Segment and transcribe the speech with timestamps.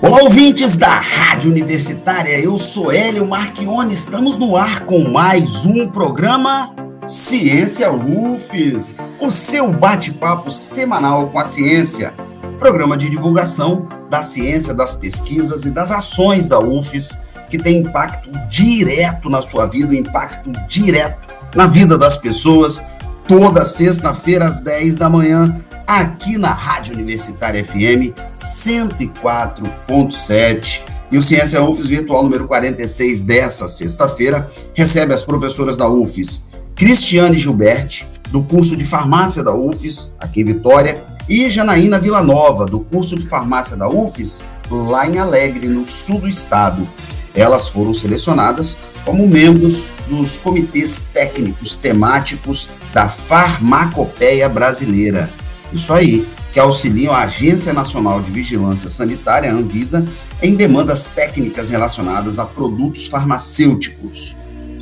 [0.05, 2.37] Olá, ouvintes da Rádio Universitária.
[2.37, 3.93] Eu sou Hélio Marchione.
[3.93, 6.75] Estamos no ar com mais um programa
[7.07, 12.13] Ciência UFES, o seu bate-papo semanal com a ciência.
[12.59, 17.17] Programa de divulgação da ciência, das pesquisas e das ações da UFES
[17.49, 22.83] que tem impacto direto na sua vida, impacto direto na vida das pessoas.
[23.25, 25.63] Toda sexta-feira às 10 da manhã,
[26.01, 30.81] aqui na Rádio Universitária FM 104.7.
[31.11, 36.43] E o Ciência UFES Virtual número 46 dessa sexta-feira recebe as professoras da UFES,
[36.75, 42.79] Cristiane Gilberti, do curso de farmácia da UFES, aqui em Vitória, e Janaína Villanova, do
[42.79, 46.89] curso de farmácia da UFES, lá em Alegre, no sul do estado.
[47.35, 48.75] Elas foram selecionadas
[49.05, 55.29] como membros dos comitês técnicos temáticos da Farmacopeia Brasileira.
[55.73, 60.05] Isso aí, que auxiliam a Agência Nacional de Vigilância Sanitária, Anvisa,
[60.41, 64.35] em demandas técnicas relacionadas a produtos farmacêuticos.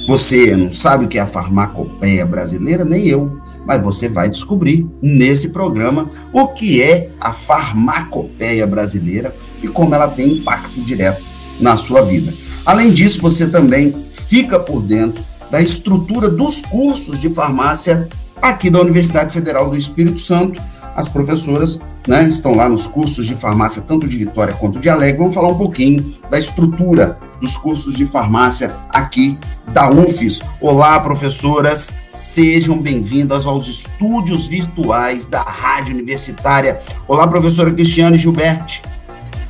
[0.08, 2.83] Você não sabe o que é a farmacopeia brasileira?
[2.83, 3.39] Nem eu.
[3.66, 10.08] Mas você vai descobrir nesse programa o que é a farmacopeia brasileira e como ela
[10.08, 11.23] tem impacto direto
[11.59, 12.33] na sua vida.
[12.66, 13.94] Além disso, você também
[14.28, 18.09] fica por dentro da estrutura dos cursos de farmácia
[18.42, 20.59] aqui da Universidade Federal do Espírito Santo,
[20.95, 25.20] as professoras né, estão lá nos cursos de farmácia, tanto de Vitória quanto de Alegre.
[25.20, 30.42] Vamos falar um pouquinho da estrutura dos cursos de farmácia aqui da UFES.
[30.59, 36.80] Olá, professoras, sejam bem-vindas aos estúdios virtuais da Rádio Universitária.
[37.08, 38.82] Olá, professora Cristiane Gilberti.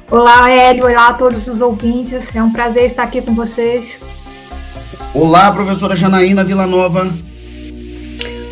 [0.10, 0.86] Olá, Hélio.
[0.86, 2.36] Olá a todos os ouvintes.
[2.36, 4.02] É um prazer estar aqui com vocês.
[5.14, 7.12] Olá, professora Janaína Villanova.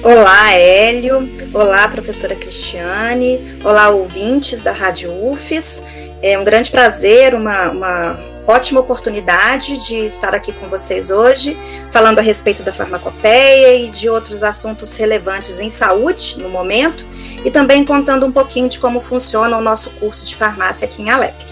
[0.02, 1.30] Olá, Hélio.
[1.54, 3.60] Olá, professora Cristiane.
[3.66, 5.84] Olá, ouvintes da Rádio UFES.
[6.22, 11.58] É um grande prazer, uma, uma ótima oportunidade de estar aqui com vocês hoje,
[11.92, 17.06] falando a respeito da farmacopeia e de outros assuntos relevantes em saúde no momento,
[17.44, 21.10] e também contando um pouquinho de como funciona o nosso curso de farmácia aqui em
[21.10, 21.46] Alegre.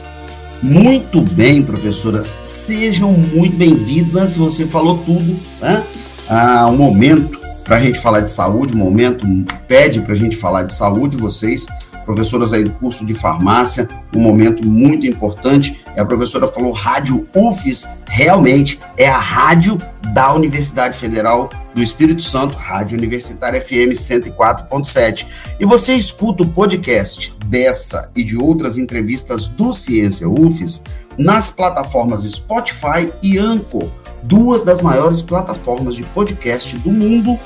[0.64, 4.38] Muito bem, professoras, sejam muito bem-vindas.
[4.38, 5.84] Você falou tudo, né?
[6.30, 9.28] Ah, um momento para a gente falar de saúde, um momento
[9.68, 11.66] pede para a gente falar de saúde, vocês,
[12.06, 15.78] professoras aí do curso de farmácia, um momento muito importante.
[15.94, 19.78] E a professora falou rádio UFES, realmente é a rádio
[20.14, 25.28] da Universidade Federal do Espírito Santo, Rádio Universitária FM 104.7.
[25.60, 30.82] E você escuta o podcast dessa e de outras entrevistas do Ciência UFES
[31.18, 33.90] nas plataformas Spotify e Anchor
[34.24, 37.38] duas das maiores plataformas de podcast do mundo.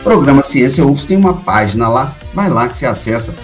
[0.00, 3.34] O programa Ciência UFS tem uma página lá, vai lá que você acessa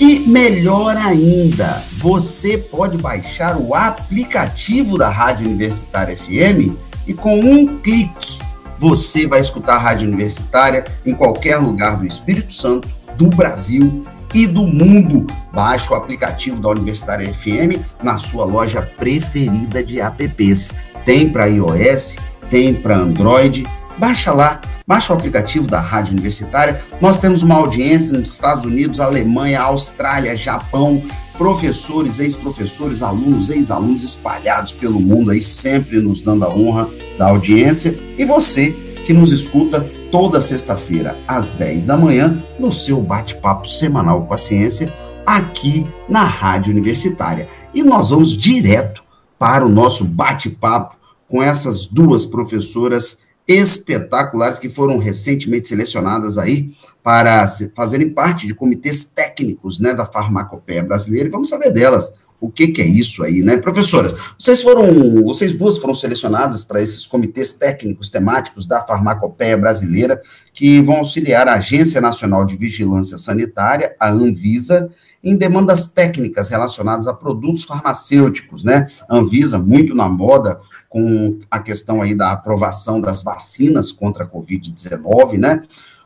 [0.00, 6.74] E melhor ainda, você pode baixar o aplicativo da Rádio Universitária FM
[7.06, 8.34] e com um clique
[8.78, 14.46] você vai escutar a Rádio Universitária em qualquer lugar do Espírito Santo, do Brasil e
[14.46, 15.26] do mundo.
[15.52, 20.72] Baixe o aplicativo da Universitária FM na sua loja preferida de apps.
[21.06, 22.16] Tem para iOS,
[22.50, 23.64] tem para Android.
[23.98, 26.84] Baixa lá Baixa o aplicativo da Rádio Universitária.
[27.00, 31.02] Nós temos uma audiência nos Estados Unidos, Alemanha, Austrália, Japão,
[31.38, 37.98] professores, ex-professores, alunos, ex-alunos espalhados pelo mundo aí, sempre nos dando a honra da audiência.
[38.18, 38.72] E você
[39.06, 39.80] que nos escuta
[40.12, 44.92] toda sexta-feira às 10 da manhã no seu bate-papo semanal com a ciência
[45.24, 47.48] aqui na Rádio Universitária.
[47.72, 49.02] E nós vamos direto
[49.38, 50.94] para o nosso bate-papo
[51.26, 57.46] com essas duas professoras espetaculares que foram recentemente selecionadas aí para
[57.76, 61.28] fazerem parte de comitês técnicos né, da farmacopeia brasileira.
[61.28, 62.12] E vamos saber delas
[62.44, 63.56] o que, que é isso aí, né?
[63.56, 70.20] Professoras, vocês foram, vocês duas foram selecionadas para esses comitês técnicos temáticos da farmacopeia brasileira,
[70.52, 74.90] que vão auxiliar a Agência Nacional de Vigilância Sanitária, a Anvisa,
[75.22, 78.88] em demandas técnicas relacionadas a produtos farmacêuticos, né?
[79.08, 80.60] A Anvisa, muito na moda
[80.94, 85.60] com a questão aí da aprovação das vacinas contra a Covid-19, né?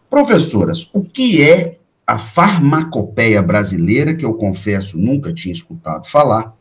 [0.08, 1.76] Professoras, o que é
[2.06, 6.56] a farmacopeia brasileira, que eu confesso nunca tinha escutado falar,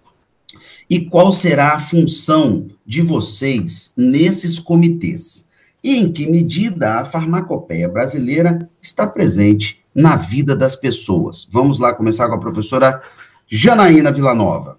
[0.90, 5.48] e qual será a função de vocês nesses comitês?
[5.82, 11.48] E em que medida a farmacopeia brasileira está presente na vida das pessoas?
[11.50, 13.02] Vamos lá começar com a professora
[13.48, 14.78] Janaína Villanova.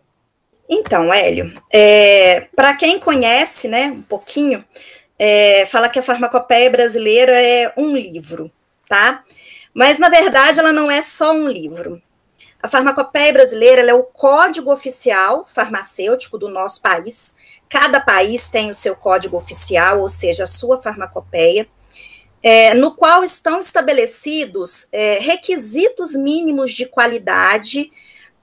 [0.69, 4.62] Então, Hélio, é, para quem conhece, né, um pouquinho,
[5.19, 8.50] é, fala que a farmacopeia brasileira é um livro,
[8.88, 9.25] tá?
[9.73, 12.03] Mas, na verdade, ela não é só um livro.
[12.62, 17.35] A farmacopeia brasileira é o código oficial farmacêutico do nosso país.
[17.69, 21.69] Cada país tem o seu código oficial, ou seja, a sua farmacopeia,
[22.43, 27.91] é, no qual estão estabelecidos é, requisitos mínimos de qualidade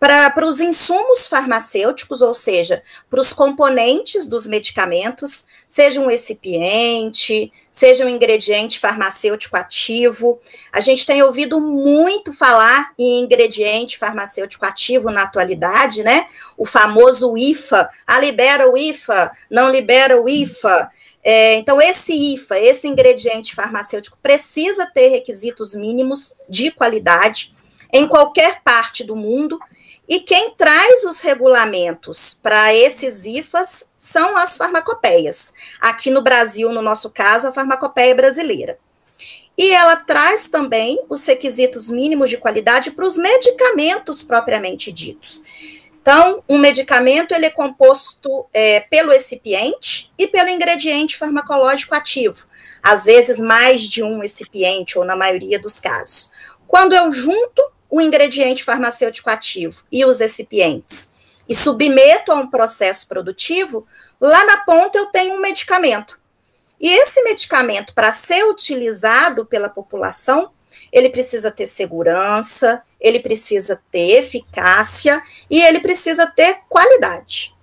[0.06, 8.06] para os insumos farmacêuticos, ou seja, para os componentes dos medicamentos, seja um recipiente, seja
[8.06, 10.40] um ingrediente farmacêutico ativo.
[10.72, 16.28] A gente tem ouvido muito falar em ingrediente farmacêutico ativo na atualidade, né?
[16.56, 17.90] O famoso IFA.
[18.06, 20.88] Ah, libera o IFA, não libera o IFA.
[21.24, 27.56] É, então, esse IFA, esse ingrediente farmacêutico, precisa ter requisitos mínimos de qualidade
[27.92, 29.58] em qualquer parte do mundo
[30.08, 35.54] e quem traz os regulamentos para esses IFAs são as farmacopeias.
[35.82, 38.78] Aqui no Brasil, no nosso caso, a farmacopeia brasileira.
[39.58, 45.44] E ela traz também os requisitos mínimos de qualidade para os medicamentos propriamente ditos.
[46.02, 52.46] Então, um medicamento ele é composto é, pelo excipiente e pelo ingrediente farmacológico ativo.
[52.84, 56.30] Às vezes, mais de um excipiente, ou na maioria dos casos.
[56.68, 61.10] Quando eu junto o ingrediente farmacêutico ativo e os recipientes
[61.48, 63.88] e submeto a um processo produtivo,
[64.20, 66.20] lá na ponta eu tenho um medicamento.
[66.80, 70.52] E esse medicamento, para ser utilizado pela população,
[70.92, 77.56] ele precisa ter segurança, ele precisa ter eficácia e ele precisa ter qualidade.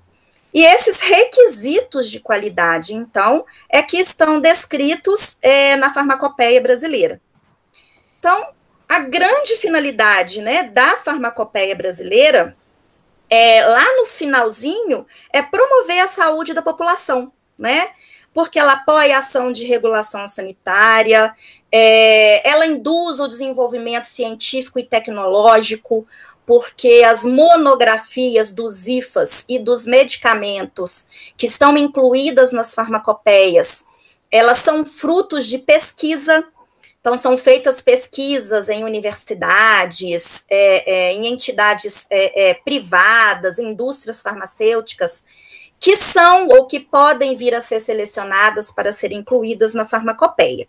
[0.55, 7.21] E esses requisitos de qualidade, então, é que estão descritos é, na farmacopeia brasileira.
[8.19, 8.49] Então,
[8.93, 12.55] a grande finalidade né, da farmacopeia brasileira,
[13.31, 17.89] é, lá no finalzinho, é promover a saúde da população, né?
[18.35, 21.35] Porque ela apoia a ação de regulação sanitária,
[21.73, 26.07] é, ela induz o desenvolvimento científico e tecnológico,
[26.45, 31.09] porque as monografias dos IFAs e dos medicamentos
[31.39, 33.87] que estão incluídas nas farmacopeias,
[34.31, 36.47] elas são frutos de pesquisa
[37.03, 45.25] então, são feitas pesquisas em universidades, é, é, em entidades é, é, privadas, indústrias farmacêuticas,
[45.81, 50.69] que são ou que podem vir a ser selecionadas para serem incluídas na farmacopeia.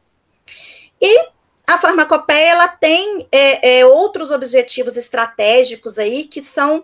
[1.00, 1.30] E
[1.70, 6.84] a farmacopeia ela tem é, é, outros objetivos estratégicos aí, que são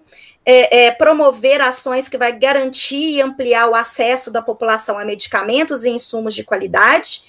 [0.98, 6.34] promover ações que vai garantir e ampliar o acesso da população a medicamentos e insumos
[6.34, 7.22] de qualidade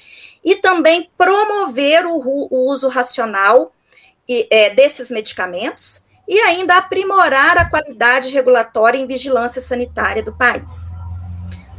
[0.45, 3.73] e também promover o, o uso racional
[4.29, 10.93] e, é, desses medicamentos e ainda aprimorar a qualidade regulatória em vigilância sanitária do país.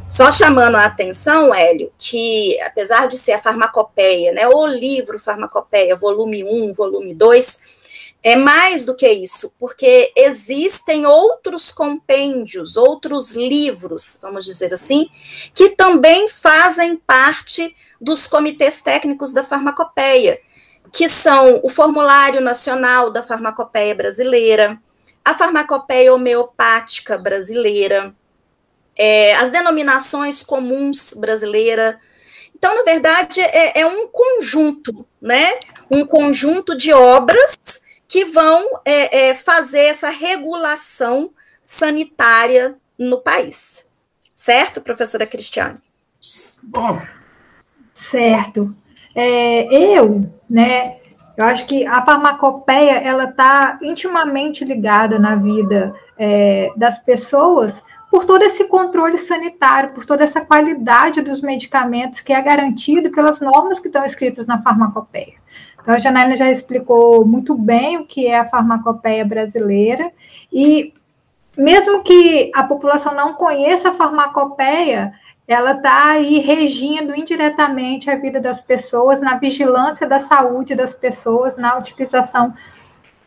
[0.06, 5.96] Só chamando a atenção, Hélio, que apesar de ser a farmacopeia, né, o livro farmacopeia,
[5.96, 7.81] volume 1, volume 2,
[8.22, 15.08] é mais do que isso, porque existem outros compêndios, outros livros, vamos dizer assim,
[15.52, 20.38] que também fazem parte dos comitês técnicos da farmacopeia,
[20.92, 24.80] que são o Formulário Nacional da Farmacopeia Brasileira,
[25.24, 28.14] a Farmacopeia Homeopática Brasileira,
[28.96, 31.98] é, as denominações comuns brasileira.
[32.54, 35.54] Então, na verdade, é, é um conjunto, né?
[35.90, 37.81] Um conjunto de obras
[38.12, 41.30] que vão é, é, fazer essa regulação
[41.64, 43.86] sanitária no país.
[44.36, 45.78] Certo, professora Cristiane?
[46.62, 47.00] Bom.
[47.94, 48.76] Certo.
[49.14, 50.98] É, eu, né,
[51.38, 58.26] eu acho que a farmacopeia, ela está intimamente ligada na vida é, das pessoas por
[58.26, 63.80] todo esse controle sanitário, por toda essa qualidade dos medicamentos que é garantido pelas normas
[63.80, 65.40] que estão escritas na farmacopeia.
[65.82, 70.10] Então, a Janaína já explicou muito bem o que é a farmacopeia brasileira,
[70.52, 70.94] e
[71.56, 75.12] mesmo que a população não conheça a farmacopeia,
[75.46, 81.56] ela está aí regindo indiretamente a vida das pessoas, na vigilância da saúde das pessoas,
[81.56, 82.54] na utilização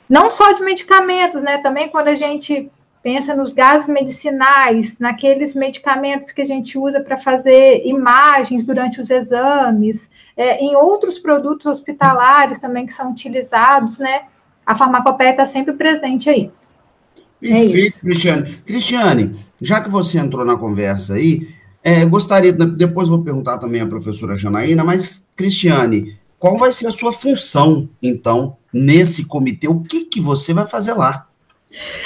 [0.08, 1.58] não só de medicamentos, né?
[1.58, 2.72] Também quando a gente
[3.06, 9.12] pensa nos gases medicinais, naqueles medicamentos que a gente usa para fazer imagens durante os
[9.12, 14.24] exames, é, em outros produtos hospitalares também que são utilizados, né?
[14.66, 16.50] A farmacopeia está sempre presente aí.
[17.40, 18.58] Perfeito, é Cristiane.
[18.66, 21.48] Cristiane, já que você entrou na conversa aí,
[21.84, 26.92] é, gostaria, depois vou perguntar também à professora Janaína, mas, Cristiane, qual vai ser a
[26.92, 29.68] sua função, então, nesse comitê?
[29.68, 31.28] O que, que você vai fazer lá?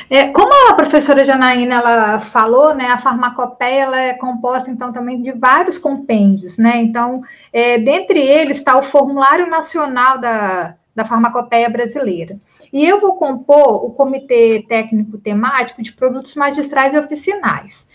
[0.09, 5.21] É, como a professora Janaína ela falou, né, a farmacopeia ela é composta então também
[5.21, 6.81] de vários compêndios, né?
[6.81, 7.21] Então,
[7.53, 12.39] é, dentre eles está o Formulário Nacional da, da Farmacopeia Brasileira.
[12.71, 17.87] E eu vou compor o Comitê Técnico Temático de Produtos Magistrais e Oficinais.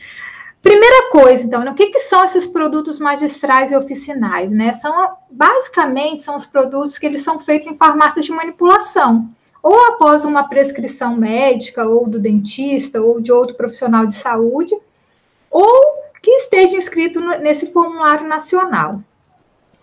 [0.64, 4.50] Primeira coisa, então, né, o que, que, são esses produtos magistrais e oficinais?
[4.50, 4.72] Né?
[4.72, 9.28] São basicamente são os produtos que eles são feitos em farmácias de manipulação,
[9.64, 14.76] ou após uma prescrição médica, ou do dentista, ou de outro profissional de saúde,
[15.50, 19.00] ou que esteja inscrito nesse formulário nacional.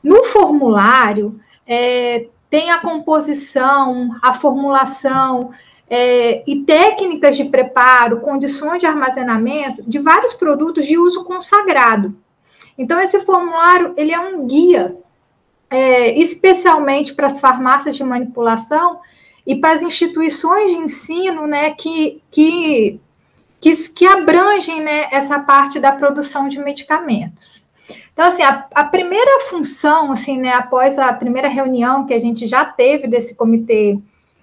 [0.03, 5.49] No formulário é, tem a composição, a formulação,
[5.89, 12.15] é, e técnicas de preparo, condições de armazenamento de vários produtos de uso consagrado.
[12.77, 14.95] Então, esse formulário ele é um guia,
[15.71, 18.99] é, especialmente para as farmácias de manipulação
[19.45, 22.99] e para as instituições de ensino né, que, que,
[23.59, 27.65] que, que abrangem né, essa parte da produção de medicamentos.
[28.13, 32.45] Então, assim, a, a, primeira função, assim, né, após a primeira reunião que a gente
[32.45, 33.97] já teve desse comitê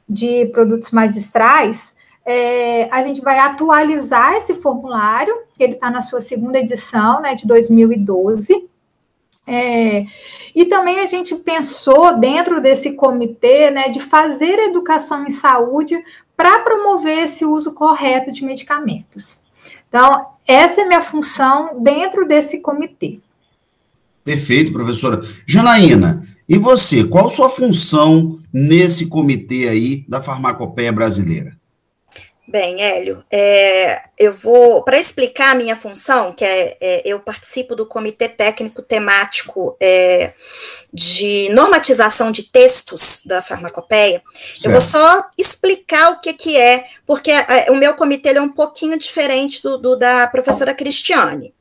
[0.08, 6.20] de produtos magistrais, é, a gente vai atualizar esse formulário, que ele está na sua
[6.20, 8.68] segunda edição, né, de 2012.
[9.48, 10.04] É,
[10.54, 15.96] e também a gente pensou dentro desse comitê, né, de fazer educação em saúde
[16.36, 19.40] para promover esse uso correto de medicamentos.
[19.88, 23.20] Então, essa é minha função dentro desse comitê.
[24.22, 25.22] Perfeito, professora.
[25.46, 31.56] Janaína, e você, qual sua função nesse comitê aí da farmacopeia brasileira?
[32.50, 37.76] Bem, Hélio, é, eu vou, para explicar a minha função, que é, é, eu participo
[37.76, 40.32] do Comitê Técnico Temático é,
[40.90, 44.64] de Normatização de Textos da Farmacopeia, certo.
[44.64, 48.48] eu vou só explicar o que, que é, porque é, o meu comitê é um
[48.48, 51.52] pouquinho diferente do, do da professora Cristiane.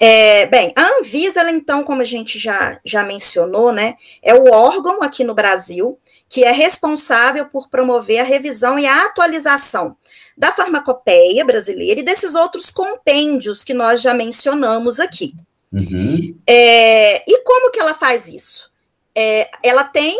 [0.00, 4.52] É, bem, a Anvisa, ela, então, como a gente já, já mencionou, né, é o
[4.52, 5.96] órgão aqui no Brasil
[6.32, 9.94] que é responsável por promover a revisão e a atualização
[10.34, 15.34] da farmacopeia brasileira e desses outros compêndios que nós já mencionamos aqui.
[15.70, 16.34] Uhum.
[16.46, 18.72] É, e como que ela faz isso?
[19.14, 20.18] É, ela tem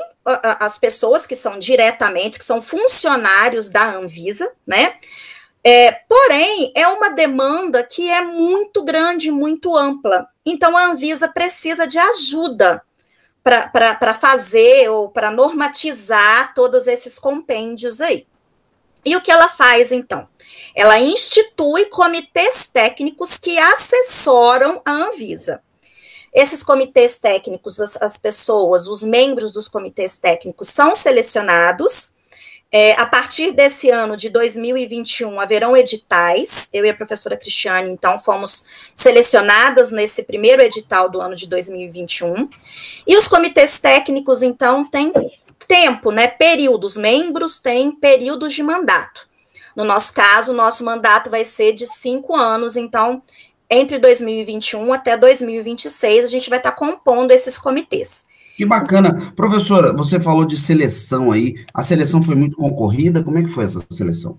[0.60, 4.96] as pessoas que são diretamente, que são funcionários da Anvisa, né?
[5.64, 10.28] É, porém, é uma demanda que é muito grande, muito ampla.
[10.44, 12.82] Então, a Anvisa precisa de ajuda
[13.42, 18.26] para fazer ou para normatizar todos esses compêndios aí.
[19.04, 20.28] E o que ela faz, então?
[20.74, 25.60] Ela institui comitês técnicos que assessoram a Anvisa.
[26.32, 32.11] Esses comitês técnicos, as, as pessoas, os membros dos comitês técnicos são selecionados
[32.74, 36.70] é, a partir desse ano de 2021, haverão editais.
[36.72, 38.64] Eu e a professora Cristiane, então, fomos
[38.94, 42.48] selecionadas nesse primeiro edital do ano de 2021.
[43.06, 45.12] E os comitês técnicos, então, têm
[45.68, 46.26] tempo, né?
[46.26, 49.28] Períodos, membros têm períodos de mandato.
[49.76, 53.22] No nosso caso, o nosso mandato vai ser de cinco anos, então,
[53.68, 58.24] entre 2021 até 2026, a gente vai estar compondo esses comitês.
[58.56, 59.32] Que bacana.
[59.34, 61.64] Professora, você falou de seleção aí.
[61.72, 63.22] A seleção foi muito concorrida.
[63.22, 64.38] Como é que foi essa seleção?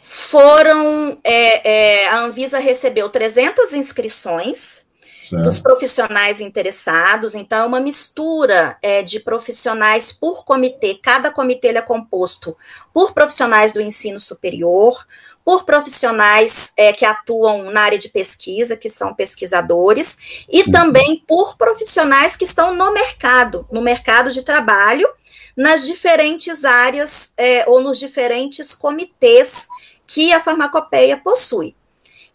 [0.00, 1.18] Foram.
[1.22, 4.84] É, é, a Anvisa recebeu 300 inscrições
[5.32, 5.44] certo.
[5.44, 7.34] dos profissionais interessados.
[7.34, 10.98] Então, é uma mistura é, de profissionais por comitê.
[11.02, 12.56] Cada comitê é composto
[12.92, 15.06] por profissionais do ensino superior,
[15.44, 20.16] por profissionais é, que atuam na área de pesquisa, que são pesquisadores,
[20.48, 25.08] e também por profissionais que estão no mercado, no mercado de trabalho,
[25.56, 29.68] nas diferentes áreas é, ou nos diferentes comitês
[30.06, 31.74] que a farmacopeia possui.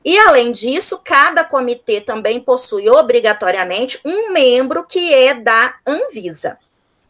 [0.04, 6.58] E, além disso, cada comitê também possui obrigatoriamente um membro que é da Anvisa,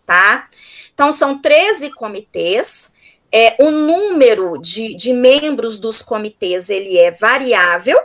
[0.06, 0.48] tá?
[0.94, 2.92] Então, são 13 comitês
[3.38, 8.00] é, o número de, de membros dos comitês ele é variável,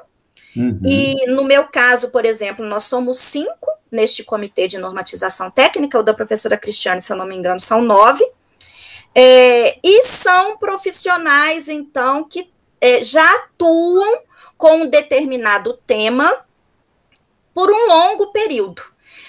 [0.57, 0.81] Uhum.
[0.85, 6.03] E no meu caso, por exemplo, nós somos cinco neste comitê de normatização técnica, o
[6.03, 8.23] da professora Cristiane, se eu não me engano, são nove.
[9.15, 14.21] É, e são profissionais, então, que é, já atuam
[14.57, 16.45] com um determinado tema
[17.55, 18.83] por um longo período.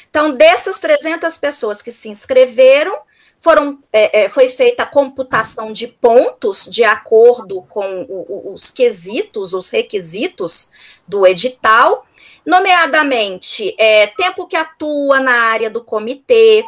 [0.09, 2.95] Então, dessas 300 pessoas que se inscreveram,
[3.43, 8.07] foram, é, é, foi feita a computação de pontos de acordo com
[8.53, 10.71] os quesitos, os requisitos
[11.05, 12.07] do edital,
[12.45, 16.63] nomeadamente é, tempo que atua na área do comitê,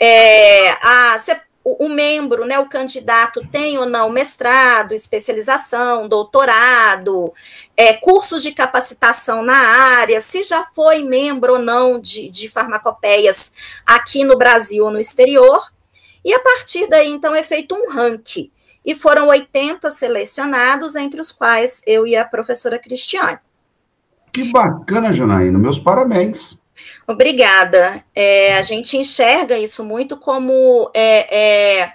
[0.00, 1.18] é, a,
[1.62, 7.34] o, o, membro, né, o candidato tem ou não mestrado, especialização, doutorado,
[7.76, 13.52] é, cursos de capacitação na área, se já foi membro ou não de, de farmacopeias
[13.84, 15.73] aqui no Brasil ou no exterior,
[16.24, 18.50] e a partir daí, então, é feito um ranking.
[18.84, 23.38] E foram 80 selecionados, entre os quais eu e a professora Cristiane.
[24.32, 25.58] Que bacana, Janaína.
[25.58, 26.58] Meus parabéns.
[27.06, 28.04] Obrigada.
[28.14, 31.92] É, a gente enxerga isso muito como é, é,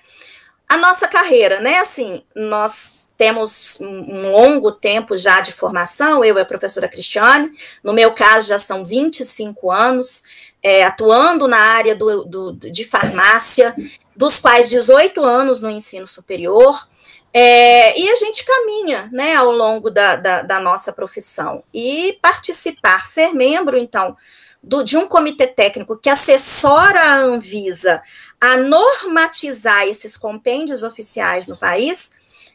[0.68, 1.80] a nossa carreira, né?
[1.80, 7.52] Assim, nós temos um longo tempo já de formação, eu e a professora Cristiane,
[7.84, 10.24] no meu caso já são 25 anos,
[10.62, 13.76] é, atuando na área do, do, de farmácia,
[14.16, 16.88] dos quais 18 anos no ensino superior,
[17.34, 21.64] é, e a gente caminha né, ao longo da, da, da, nossa profissão.
[21.74, 24.18] E participar, ser membro, então,
[24.62, 28.02] do, de um comitê técnico que assessora a Anvisa
[28.42, 32.12] a normatizar esses compêndios oficiais no país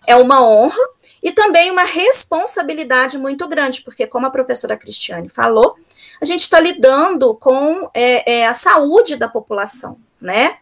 [0.06, 0.82] é uma honra
[1.22, 5.76] e também uma responsabilidade muito grande, porque, como a professora Cristiane falou,
[6.24, 10.56] a gente está lidando com é, é, a saúde da população, né?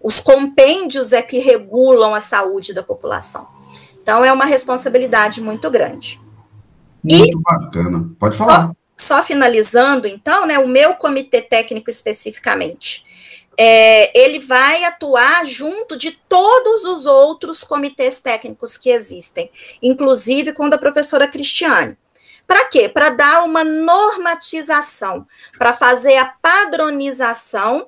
[0.00, 3.46] Os compêndios é que regulam a saúde da população.
[4.02, 6.18] Então, é uma responsabilidade muito grande.
[7.04, 8.10] Muito e, bacana.
[8.18, 8.72] Pode falar.
[8.96, 13.04] Só, só, finalizando, então, né, o meu comitê técnico especificamente,
[13.58, 19.50] é, ele vai atuar junto de todos os outros comitês técnicos que existem,
[19.82, 21.98] inclusive com o da professora Cristiane.
[22.52, 22.86] Para quê?
[22.86, 27.86] Para dar uma normatização, para fazer a padronização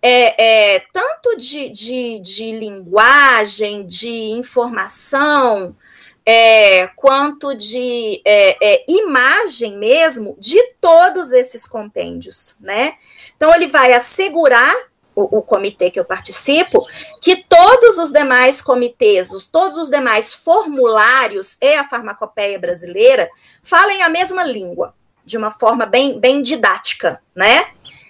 [0.00, 5.76] é, é, tanto de, de, de, linguagem, de informação,
[6.24, 12.94] é, quanto de é, é, imagem mesmo de todos esses compêndios, né?
[13.36, 14.74] Então, ele vai assegurar
[15.18, 16.86] o, o, comitê que eu participo,
[17.20, 23.28] que todos os demais comitês, os, todos os demais formulários e a farmacopeia brasileira
[23.60, 27.66] falem a mesma língua, de uma forma bem, bem didática, né?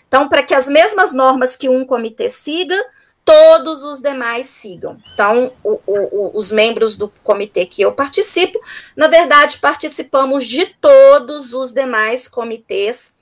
[0.06, 2.78] Então, para que as mesmas normas que um comitê siga,
[3.24, 4.98] todos os demais sigam.
[5.14, 8.60] Então, o, o, os membros do comitê que eu participo,
[8.94, 13.14] na verdade, participamos de todos os demais comitês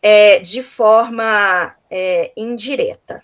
[0.00, 3.23] é, de forma é, indireta.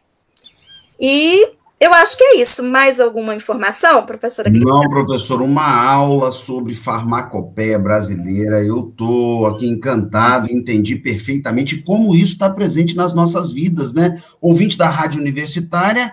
[1.01, 2.63] E eu acho que é isso.
[2.63, 4.51] Mais alguma informação, professora?
[4.51, 8.63] Não, professor, uma aula sobre farmacopeia brasileira.
[8.63, 14.23] Eu estou aqui encantado, entendi perfeitamente como isso está presente nas nossas vidas, né?
[14.43, 16.13] Ouvinte da Rádio Universitária,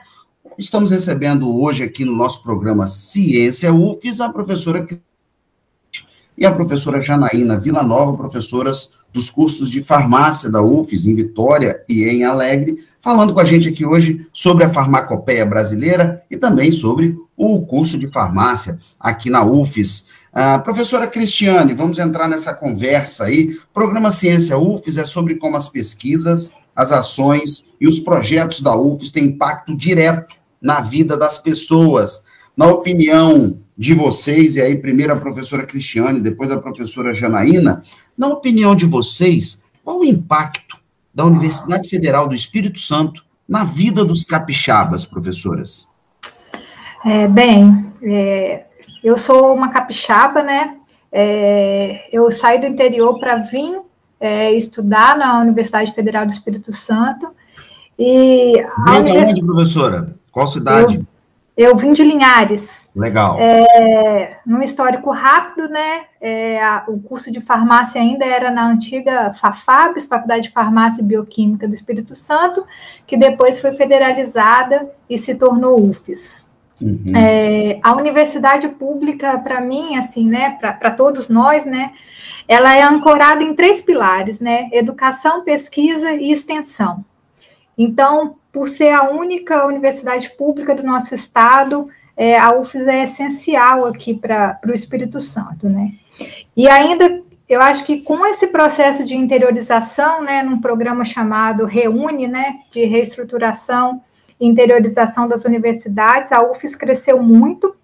[0.58, 4.88] estamos recebendo hoje aqui no nosso programa Ciência UFES a professora
[6.38, 11.82] e a professora Janaína Vila Nova, professoras dos cursos de farmácia da UFES, em Vitória
[11.88, 16.72] e em Alegre, falando com a gente aqui hoje sobre a farmacopeia brasileira e também
[16.72, 20.06] sobre o curso de farmácia aqui na UFES.
[20.34, 23.58] Ah, professora Cristiane, vamos entrar nessa conversa aí.
[23.74, 29.12] Programa Ciência UFES é sobre como as pesquisas, as ações e os projetos da UFES
[29.12, 32.22] têm impacto direto na vida das pessoas.
[32.56, 37.84] Na opinião de vocês, e aí primeiro a professora Cristiane, depois a professora Janaína,
[38.18, 40.78] na opinião de vocês, qual o impacto
[41.14, 45.88] da Universidade Federal do Espírito Santo na vida dos capixabas, professoras?
[47.06, 48.66] É, bem, é,
[49.04, 50.76] eu sou uma capixaba, né?
[51.12, 53.80] É, eu saí do interior para vir
[54.20, 57.30] é, estudar na Universidade Federal do Espírito Santo.
[57.98, 59.30] E a univers...
[59.30, 60.16] onde, professora?
[60.32, 60.96] Qual cidade?
[60.96, 61.08] Eu,
[61.58, 62.88] eu vim de Linhares.
[62.96, 63.36] Legal.
[63.40, 66.04] É, num histórico rápido, né?
[66.22, 71.06] É, a, o curso de farmácia ainda era na antiga FAFABS, Faculdade de Farmácia e
[71.06, 72.64] Bioquímica do Espírito Santo,
[73.08, 76.48] que depois foi federalizada e se tornou UFES.
[76.80, 77.12] Uhum.
[77.16, 80.60] É, a universidade pública, para mim, assim, né?
[80.62, 81.94] Para todos nós, né?
[82.48, 84.70] Ela é ancorada em três pilares, né?
[84.72, 87.04] Educação, pesquisa e extensão.
[87.76, 93.86] Então, por ser a única universidade pública do nosso estado, é, a UFES é essencial
[93.86, 95.92] aqui para o Espírito Santo, né?
[96.56, 102.28] E ainda, eu acho que com esse processo de interiorização, né, num programa chamado Reúne,
[102.28, 104.02] né, de reestruturação
[104.40, 107.76] e interiorização das universidades, a UFES cresceu muito,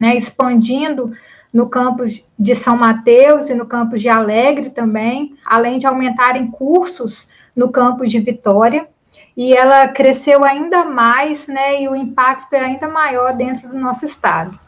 [0.00, 1.12] né, expandindo
[1.52, 7.30] no campus de São Mateus e no campus de Alegre também, além de aumentarem cursos
[7.54, 8.88] no campus de Vitória
[9.36, 14.04] e ela cresceu ainda mais, né, e o impacto é ainda maior dentro do nosso
[14.04, 14.58] estado.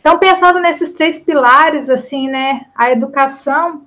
[0.00, 3.86] Então, pensando nesses três pilares, assim, né, a educação,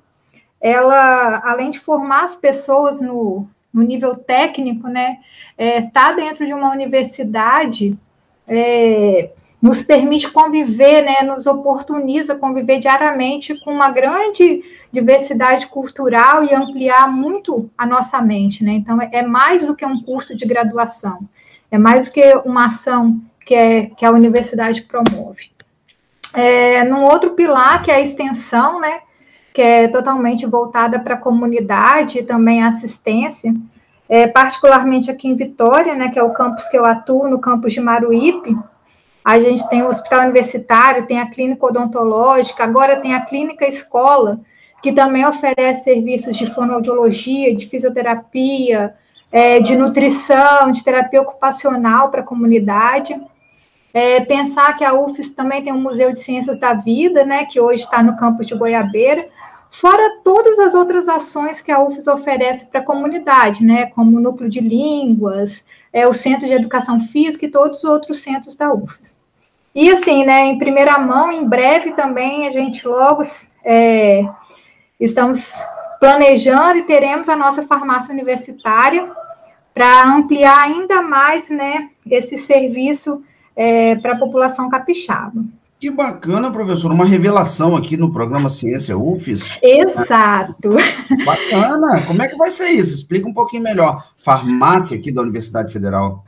[0.60, 5.20] ela, além de formar as pessoas no, no nível técnico, né,
[5.58, 7.98] é, tá dentro de uma universidade
[8.48, 16.54] é, nos permite conviver, né, nos oportuniza conviver diariamente com uma grande diversidade cultural e
[16.54, 18.74] ampliar muito a nossa mente, né?
[18.74, 21.20] Então, é mais do que um curso de graduação,
[21.70, 25.52] é mais do que uma ação que, é, que a universidade promove.
[26.34, 29.02] É, num outro pilar, que é a extensão, né?
[29.54, 33.54] Que é totalmente voltada para a comunidade e também a assistência,
[34.10, 36.10] é, particularmente aqui em Vitória, né?
[36.10, 38.58] Que é o campus que eu atuo, no campus de Maruípe,
[39.24, 44.40] a gente tem o hospital universitário, tem a clínica odontológica, agora tem a clínica escola,
[44.82, 48.96] que também oferece serviços de fonoaudiologia, de fisioterapia,
[49.32, 53.16] é, de nutrição, de terapia ocupacional para a comunidade.
[53.94, 57.60] É, pensar que a UFES também tem um Museu de Ciências da Vida, né, que
[57.60, 59.28] hoje está no campus de Goiabeira,
[59.70, 64.50] fora todas as outras ações que a UFES oferece para a comunidade, né, como Núcleo
[64.50, 69.18] de Línguas, é, o Centro de Educação Física e todos os outros centros da UFES.
[69.74, 73.24] E assim, né, em primeira mão, em breve também a gente logo
[73.64, 74.26] é,
[75.02, 75.52] Estamos
[76.00, 79.12] planejando e teremos a nossa farmácia universitária
[79.74, 83.24] para ampliar ainda mais né, esse serviço
[83.56, 85.44] é, para a população capixaba.
[85.82, 89.58] Que bacana, professor, uma revelação aqui no programa Ciência UFES.
[89.64, 90.76] Exato.
[91.26, 92.06] Bacana.
[92.06, 92.94] Como é que vai ser isso?
[92.94, 94.08] Explica um pouquinho melhor.
[94.24, 96.24] Farmácia aqui da Universidade Federal.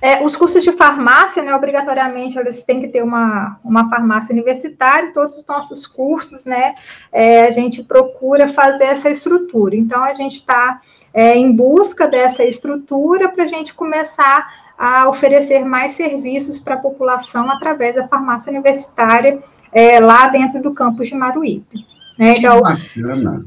[0.00, 5.12] É, os cursos de farmácia, né, obrigatoriamente, eles têm que ter uma, uma farmácia universitária,
[5.12, 6.74] todos os nossos cursos, né,
[7.12, 9.76] é, a gente procura fazer essa estrutura.
[9.76, 10.80] Então, a gente está
[11.12, 16.78] é, em busca dessa estrutura para a gente começar a oferecer mais serviços para a
[16.78, 21.86] população através da farmácia universitária é, lá dentro do campus de Maruípe.
[22.18, 22.34] Né?
[22.36, 23.46] Então, bacana.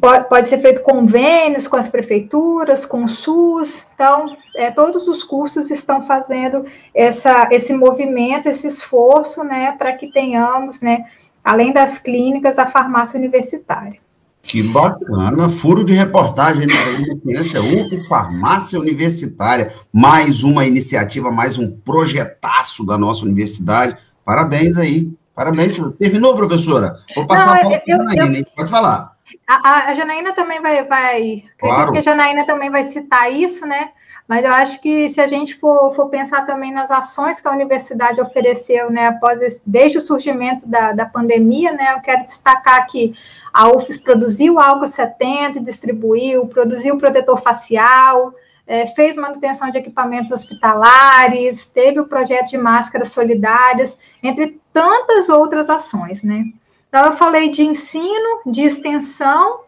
[0.00, 3.86] Pode, pode, ser feito convênios com as prefeituras, com o SUS.
[3.94, 10.10] Então, é, todos os cursos estão fazendo essa, esse movimento, esse esforço, né, para que
[10.10, 11.06] tenhamos, né,
[11.44, 14.00] além das clínicas, a farmácia universitária.
[14.46, 21.70] Que bacana, furo de reportagem na Ciência UFES, Farmácia Universitária, mais uma iniciativa, mais um
[21.70, 23.96] projetaço da nossa universidade.
[24.24, 25.76] Parabéns aí, parabéns.
[25.98, 26.96] Terminou, professora?
[27.14, 29.12] Vou passar Não, a palavra para a Janaína, pode falar.
[29.48, 31.74] A, a Janaína também vai, vai claro.
[31.74, 33.90] acredito que a Janaína também vai citar isso, né?
[34.28, 37.52] Mas eu acho que se a gente for, for pensar também nas ações que a
[37.52, 42.86] universidade ofereceu, né, após esse, desde o surgimento da, da pandemia, né, eu quero destacar
[42.88, 43.14] que
[43.52, 48.34] a UFES produziu álcool 70 distribuiu, produziu protetor facial,
[48.66, 55.70] é, fez manutenção de equipamentos hospitalares, teve o projeto de máscaras solidárias, entre tantas outras
[55.70, 56.44] ações, né?
[56.88, 59.65] Então, eu falei de ensino, de extensão,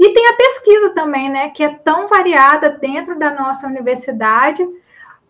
[0.00, 4.66] e tem a pesquisa também, né, que é tão variada dentro da nossa universidade,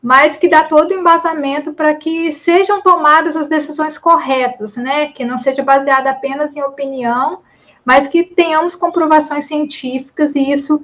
[0.01, 5.25] mas que dá todo o embasamento para que sejam tomadas as decisões corretas, né, que
[5.25, 7.43] não seja baseada apenas em opinião,
[7.85, 10.81] mas que tenhamos comprovações científicas, e isso,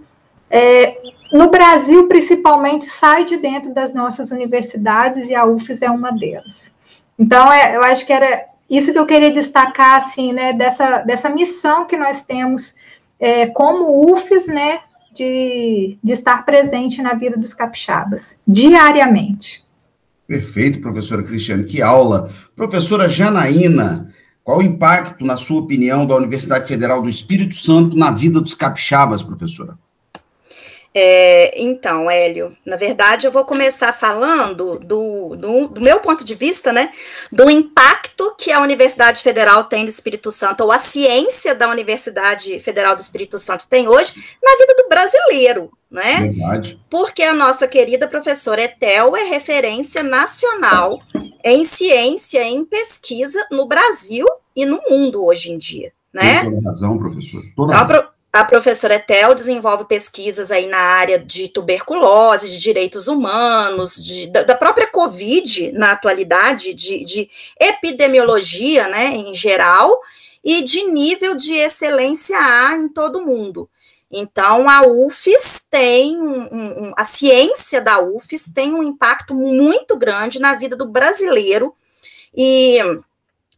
[0.50, 0.98] é,
[1.32, 6.74] no Brasil, principalmente, sai de dentro das nossas universidades, e a UFES é uma delas.
[7.16, 11.28] Então, é, eu acho que era isso que eu queria destacar, assim, né, dessa, dessa
[11.28, 12.74] missão que nós temos
[13.18, 14.80] é, como UFES, né,
[15.14, 19.64] de, de estar presente na vida dos capixabas, diariamente.
[20.26, 22.30] Perfeito, professora Cristiane, que aula.
[22.54, 24.08] Professora Janaína,
[24.42, 28.54] qual o impacto, na sua opinião, da Universidade Federal do Espírito Santo na vida dos
[28.54, 29.76] capixabas, professora?
[30.98, 36.34] É, então, Hélio, na verdade, eu vou começar falando do, do, do, meu ponto de
[36.34, 36.90] vista, né,
[37.30, 42.58] do impacto que a Universidade Federal tem no Espírito Santo, ou a ciência da Universidade
[42.60, 46.32] Federal do Espírito Santo tem hoje na vida do brasileiro, né?
[46.32, 46.80] Verdade.
[46.88, 51.02] Porque a nossa querida professora Etel é referência nacional
[51.44, 54.24] em ciência, em pesquisa no Brasil
[54.56, 56.42] e no mundo hoje em dia, né?
[56.42, 57.42] Toda razão, professor.
[57.54, 63.08] Toda então, razão A professora Etel desenvolve pesquisas aí na área de tuberculose, de direitos
[63.08, 70.02] humanos, de, da, própria Covid na atualidade, de, de, epidemiologia, né, em geral,
[70.44, 73.70] e de nível de excelência A em todo o mundo.
[74.12, 80.38] Então, a UFES tem um, um, a ciência da UFES tem um impacto muito grande
[80.38, 81.74] na vida do brasileiro,
[82.36, 82.80] e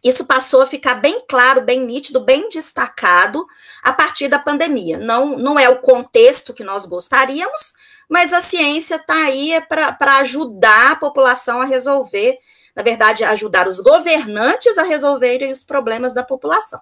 [0.05, 3.45] isso passou a ficar bem claro, bem nítido, bem destacado
[3.83, 4.99] a partir da pandemia.
[4.99, 7.75] Não, não é o contexto que nós gostaríamos,
[8.09, 12.39] mas a ciência está aí para ajudar a população a resolver,
[12.75, 16.81] na verdade, ajudar os governantes a resolverem os problemas da população.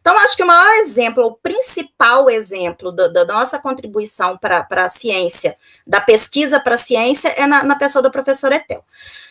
[0.00, 4.88] Então, acho que o maior exemplo, o principal exemplo da, da nossa contribuição para a
[4.88, 5.56] ciência,
[5.86, 8.84] da pesquisa para a ciência, é na, na pessoa do professor Etel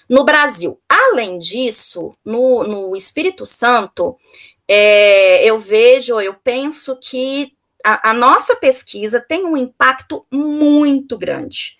[0.09, 0.79] no Brasil.
[0.87, 4.15] Além disso, no, no Espírito Santo,
[4.67, 11.77] é, eu vejo, eu penso que a, a, nossa pesquisa tem um impacto muito grande.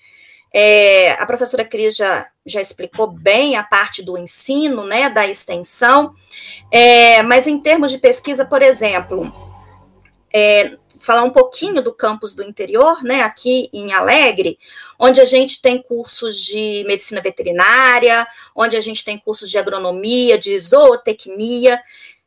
[0.54, 6.14] É, a professora Cris já, já explicou bem a parte do ensino, né, da extensão,
[6.72, 9.34] é, mas em termos de pesquisa, por exemplo,
[10.34, 14.58] é, falar um pouquinho do campus do interior, né, aqui em Alegre,
[14.98, 20.38] onde a gente tem cursos de medicina veterinária, onde a gente tem cursos de agronomia,
[20.38, 21.82] de zootecnia,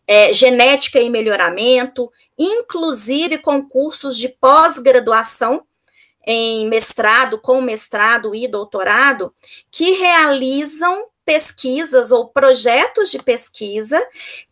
[0.09, 5.63] é, genética e melhoramento, inclusive concursos de pós-graduação
[6.27, 9.35] em mestrado, com mestrado e doutorado,
[9.71, 14.03] que realizam pesquisas ou projetos de pesquisa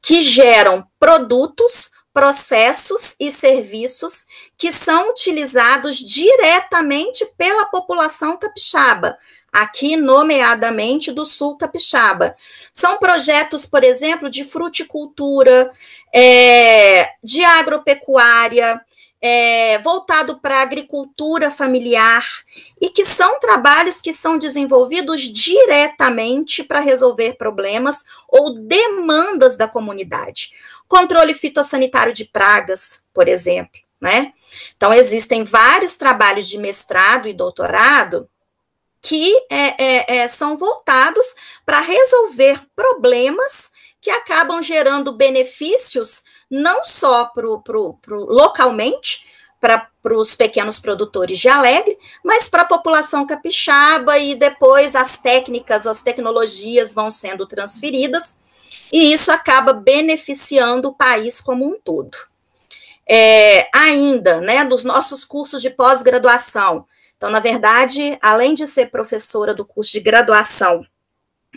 [0.02, 9.18] que geram produtos processos e serviços que são utilizados diretamente pela população capixaba,
[9.52, 12.36] aqui nomeadamente do sul capixaba.
[12.72, 15.72] São projetos, por exemplo, de fruticultura,
[16.14, 18.80] é, de agropecuária,
[19.20, 22.24] é, voltado para a agricultura familiar,
[22.80, 30.50] e que são trabalhos que são desenvolvidos diretamente para resolver problemas ou demandas da comunidade
[30.88, 34.32] controle fitossanitário de pragas, por exemplo, né?
[34.76, 38.28] Então, existem vários trabalhos de mestrado e doutorado
[39.00, 41.26] que é, é, é, são voltados
[41.64, 49.26] para resolver problemas que acabam gerando benefícios não só pro, pro, pro localmente,
[49.60, 55.86] para os pequenos produtores de Alegre, mas para a população capixaba e depois as técnicas,
[55.86, 58.36] as tecnologias vão sendo transferidas
[58.92, 62.16] e isso acaba beneficiando o país como um todo.
[63.08, 66.86] É, ainda, né, dos nossos cursos de pós-graduação.
[67.16, 70.86] Então, na verdade, além de ser professora do curso de graduação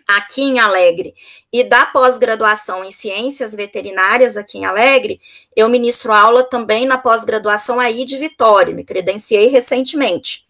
[0.07, 1.13] aqui em Alegre
[1.51, 5.19] e da pós-graduação em ciências veterinárias aqui em Alegre,
[5.55, 10.47] eu ministro aula também na pós-graduação aí de Vitória, me credenciei recentemente.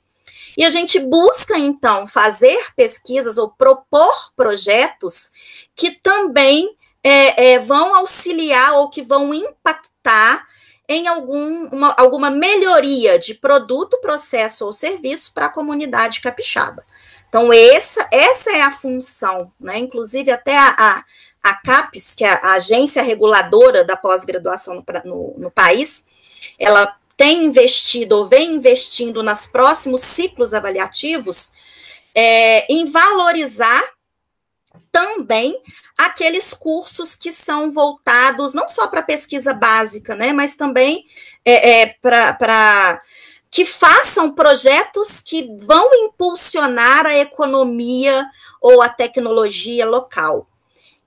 [0.57, 5.31] E a gente busca, então, fazer pesquisas ou propor projetos
[5.73, 10.45] que também é, é, vão auxiliar ou que vão impactar
[10.89, 16.83] em algum, uma, alguma melhoria de produto, processo ou serviço para a comunidade capixaba.
[17.29, 19.77] Então, essa, essa é a função, né?
[19.77, 21.03] Inclusive, até a, a,
[21.43, 26.03] a CAPES, que é a agência reguladora da pós-graduação no, no, no país,
[26.57, 31.51] ela tem investido ou vem investindo nos próximos ciclos avaliativos
[32.15, 33.83] é, em valorizar
[34.91, 35.61] também
[35.99, 41.05] aqueles cursos que são voltados não só para pesquisa básica, né, mas também
[41.43, 43.01] é, é, para
[43.51, 48.25] que façam projetos que vão impulsionar a economia
[48.61, 50.47] ou a tecnologia local.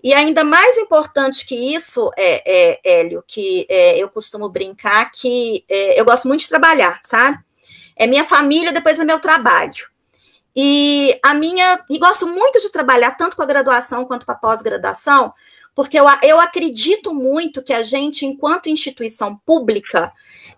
[0.04, 5.64] E ainda mais importante que isso, é, é Hélio, que é, eu costumo brincar que
[5.68, 7.38] é, eu gosto muito de trabalhar, sabe?
[7.96, 9.91] É minha família, depois é meu trabalho.
[10.54, 11.84] E a minha.
[11.88, 15.32] E gosto muito de trabalhar tanto com a graduação quanto com a pós-graduação,
[15.74, 20.12] porque eu, eu acredito muito que a gente, enquanto instituição pública,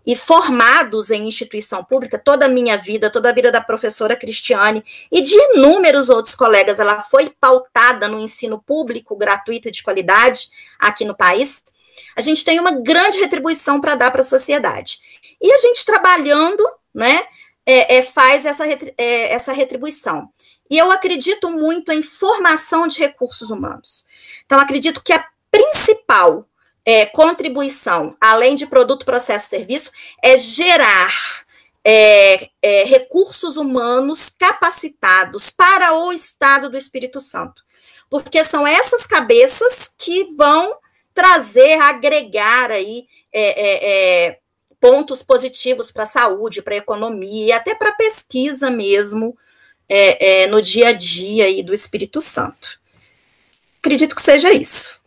[0.07, 4.85] e formados em instituição pública, toda a minha vida, toda a vida da professora Cristiane
[5.11, 10.48] e de inúmeros outros colegas, ela foi pautada no ensino público, gratuito e de qualidade
[10.78, 11.62] aqui no país.
[12.14, 14.98] A gente tem uma grande retribuição para dar para a sociedade.
[15.40, 16.62] E a gente trabalhando,
[16.94, 17.22] né,
[17.66, 20.29] é, é, faz essa, é, essa retribuição.
[20.70, 24.07] E eu acredito muito em formação de recursos humanos.
[24.44, 26.48] Então, acredito que a principal
[26.85, 29.90] é, contribuição, além de produto, processo, serviço,
[30.22, 31.12] é gerar
[31.83, 37.62] é, é, recursos humanos capacitados para o Estado do Espírito Santo.
[38.09, 40.77] Porque são essas cabeças que vão
[41.12, 44.38] trazer, agregar aí é, é, é,
[44.85, 49.35] pontos positivos para a saúde, para a economia e até para a pesquisa mesmo
[49.88, 52.79] é, é, no dia a dia aí do Espírito Santo.
[53.81, 55.01] Acredito que seja isso.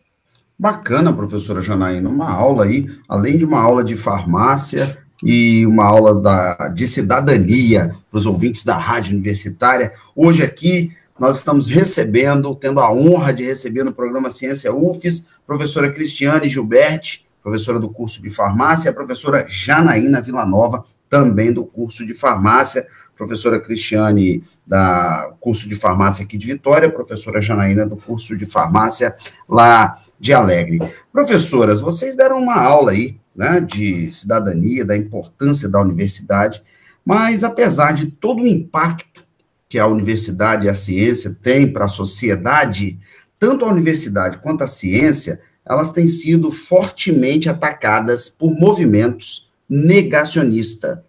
[0.58, 6.20] Bacana, professora Janaína, uma aula aí, além de uma aula de farmácia e uma aula
[6.20, 9.94] da, de cidadania para os ouvintes da rádio universitária.
[10.16, 15.92] Hoje aqui nós estamos recebendo, tendo a honra de receber no programa Ciência UFES, professora
[15.92, 22.14] Cristiane Gilberti, professora do curso de farmácia, a professora Janaína Villanova, também do curso de
[22.14, 28.46] farmácia, professora Cristiane da curso de farmácia aqui de Vitória, professora Janaína do curso de
[28.46, 29.16] farmácia
[29.48, 30.78] lá de Alegre.
[31.10, 36.62] Professoras, vocês deram uma aula aí, né, de cidadania, da importância da universidade,
[37.06, 39.24] mas apesar de todo o impacto
[39.70, 43.00] que a universidade e a ciência têm para a sociedade,
[43.40, 51.04] tanto a universidade quanto a ciência elas têm sido fortemente atacadas por movimentos negacionista,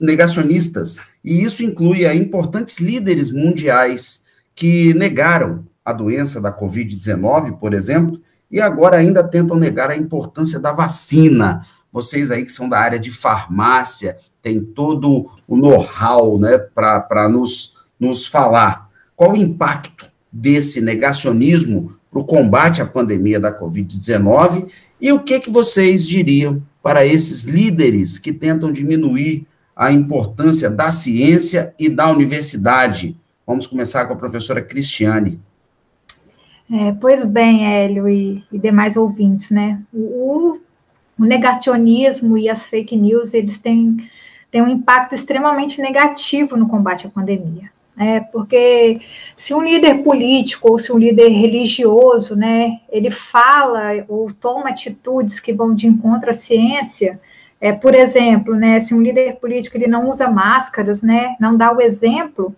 [0.00, 4.22] negacionistas, e isso inclui a importantes líderes mundiais
[4.54, 10.58] que negaram a doença da Covid-19, por exemplo, e agora ainda tentam negar a importância
[10.58, 11.64] da vacina.
[11.92, 17.74] Vocês aí que são da área de farmácia, têm todo o know-how né, para nos,
[18.00, 18.88] nos falar.
[19.14, 24.68] Qual o impacto desse negacionismo para o combate à pandemia da Covid-19
[25.00, 30.90] e o que, que vocês diriam para esses líderes que tentam diminuir a importância da
[30.90, 33.16] ciência e da universidade?
[33.46, 35.40] Vamos começar com a professora Cristiane.
[36.70, 39.80] É, pois bem, Hélio e, e, demais ouvintes, né?
[39.92, 40.58] O,
[41.18, 43.96] o, negacionismo e as fake news, eles têm,
[44.50, 48.20] têm um impacto extremamente negativo no combate à pandemia né?
[48.32, 49.00] Porque
[49.36, 55.40] se um líder político ou se um líder religioso, né, ele fala ou toma atitudes
[55.40, 57.20] que vão de encontro à ciência,
[57.60, 61.72] é, por exemplo, né, se um líder político ele não usa máscaras, né, não dá
[61.74, 62.54] o exemplo,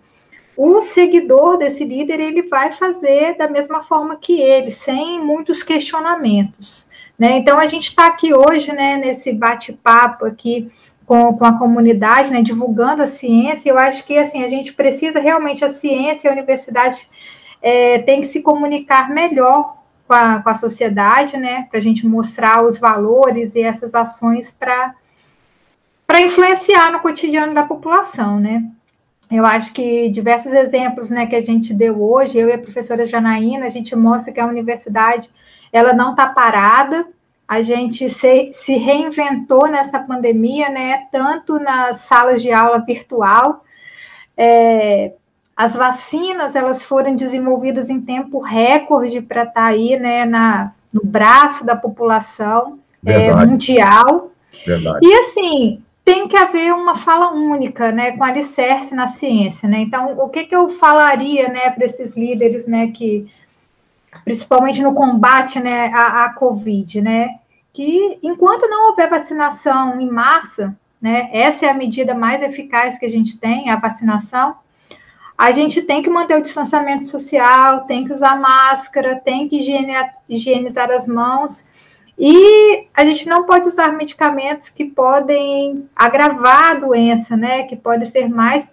[0.55, 6.87] o seguidor desse líder ele vai fazer da mesma forma que ele, sem muitos questionamentos.
[7.17, 7.39] Né?
[7.39, 10.71] Então a gente está aqui hoje, né, nesse bate-papo aqui
[11.11, 13.69] com, com a comunidade, né, divulgando a ciência.
[13.69, 17.05] Eu acho que assim a gente precisa realmente a ciência, a universidade
[17.61, 19.75] é, tem que se comunicar melhor
[20.07, 24.55] com a, com a sociedade, né, para a gente mostrar os valores e essas ações
[24.57, 24.95] para
[26.07, 28.63] para influenciar no cotidiano da população, né?
[29.29, 33.05] Eu acho que diversos exemplos, né, que a gente deu hoje, eu e a professora
[33.05, 35.29] Janaína, a gente mostra que a universidade
[35.73, 37.05] ela não está parada,
[37.51, 41.07] a gente se, se reinventou nessa pandemia, né?
[41.11, 43.65] Tanto nas salas de aula virtual,
[44.37, 45.11] é,
[45.53, 50.23] as vacinas elas foram desenvolvidas em tempo recorde para estar tá aí, né?
[50.23, 54.31] Na, no braço da população é, mundial.
[54.65, 55.05] Verdade.
[55.05, 59.81] E assim, tem que haver uma fala única, né, com alicerce na ciência, né?
[59.81, 63.29] Então, o que, que eu falaria, né, para esses líderes, né, que
[64.23, 67.40] principalmente no combate, né, à, à Covid, né?
[67.73, 73.05] Que enquanto não houver vacinação em massa, né, essa é a medida mais eficaz que
[73.05, 74.55] a gente tem, a vacinação,
[75.37, 79.59] a gente tem que manter o distanciamento social, tem que usar máscara, tem que
[80.29, 81.65] higienizar as mãos,
[82.19, 88.05] e a gente não pode usar medicamentos que podem agravar a doença, né, que podem
[88.05, 88.69] ser mais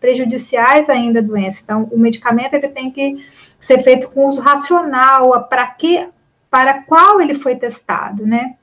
[0.00, 1.60] prejudiciais ainda à doença.
[1.62, 3.22] Então, o medicamento ele tem que
[3.60, 6.08] ser feito com uso racional, para que
[6.56, 8.54] para qual ele foi testado, né?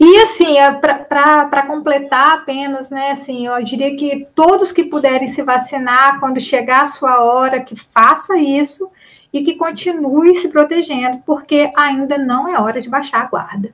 [0.00, 5.40] E assim, é para completar apenas, né, assim, eu diria que todos que puderem se
[5.44, 8.90] vacinar quando chegar a sua hora, que faça isso
[9.32, 13.70] e que continue se protegendo, porque ainda não é hora de baixar a guarda.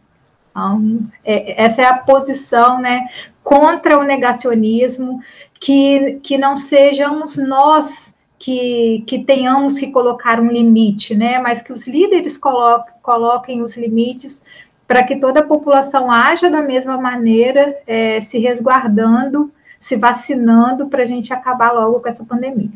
[0.50, 3.08] Então, é, essa é a posição, né,
[3.42, 5.22] contra o negacionismo,
[5.58, 11.38] que, que não sejamos nós que, que tenhamos que colocar um limite, né?
[11.38, 14.42] Mas que os líderes coloquem, coloquem os limites
[14.86, 21.02] para que toda a população haja da mesma maneira, é, se resguardando, se vacinando, para
[21.02, 22.70] a gente acabar logo com essa pandemia.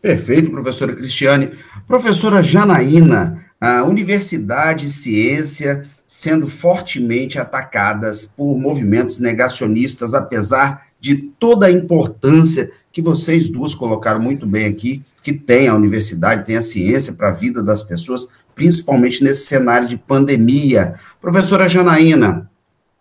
[0.00, 1.50] Perfeito, professora Cristiane.
[1.86, 11.66] Professora Janaína, a universidade e ciência sendo fortemente atacadas por movimentos negacionistas, apesar de toda
[11.66, 16.60] a importância que vocês duas colocaram muito bem aqui, que tem a universidade, tem a
[16.60, 18.26] ciência para a vida das pessoas,
[18.56, 20.98] principalmente nesse cenário de pandemia.
[21.20, 22.50] Professora Janaína,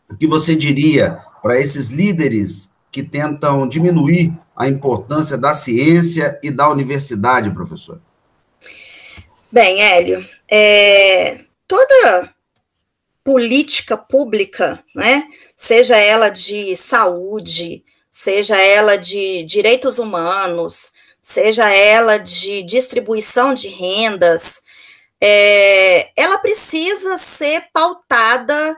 [0.08, 6.52] o que você diria para esses líderes que tentam diminuir a importância da ciência e
[6.52, 8.00] da universidade, professor?
[9.52, 12.32] Bem, Hélio, é, toda
[13.24, 15.24] política pública, né,
[15.56, 17.84] seja ela de saúde,
[18.18, 20.92] seja ela de direitos humanos,
[21.22, 24.64] seja ela de distribuição de rendas,
[25.22, 28.76] é, ela precisa ser pautada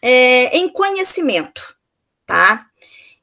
[0.00, 1.76] é, em conhecimento,
[2.24, 2.66] tá?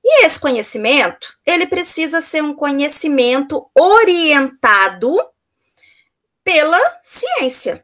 [0.04, 5.18] E esse conhecimento, ele precisa ser um conhecimento orientado
[6.44, 7.84] pela ciência.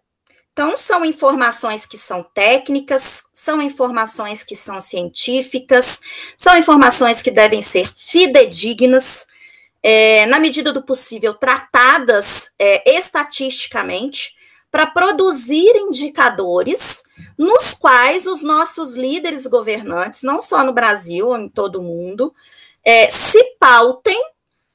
[0.54, 6.02] Então, são informações que são técnicas, são informações que são científicas,
[6.38, 9.26] são informações que devem ser fidedignas,
[9.82, 14.36] é, na medida do possível, tratadas é, estatisticamente,
[14.70, 17.04] para produzir indicadores
[17.38, 22.34] nos quais os nossos líderes governantes, não só no Brasil, em todo o mundo,
[22.84, 24.20] é, se pautem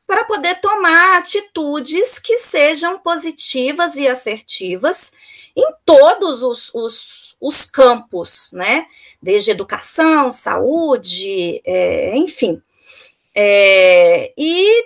[0.06, 5.10] para poder tomar atitudes que sejam positivas e assertivas
[5.56, 8.86] em todos os, os, os campos, né?
[9.22, 12.62] Desde educação, saúde, é, enfim.
[13.34, 14.84] É, e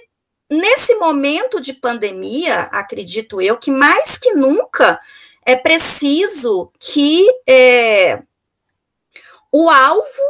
[0.48, 5.00] nesse momento de pandemia, acredito eu, que mais que nunca
[5.44, 8.22] é preciso que é,
[9.50, 10.22] o alvo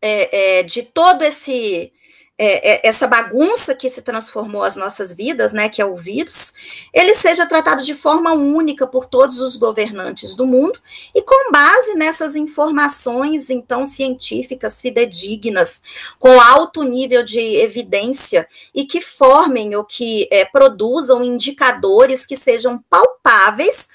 [0.00, 1.92] é, é de todo esse
[2.38, 6.52] é, é, essa bagunça que se transformou as nossas vidas, né, que é o vírus,
[6.94, 10.80] ele seja tratado de forma única por todos os governantes do mundo
[11.12, 15.82] e com base nessas informações, então, científicas, fidedignas,
[16.18, 22.78] com alto nível de evidência e que formem ou que é, produzam indicadores que sejam
[22.88, 23.88] palpáveis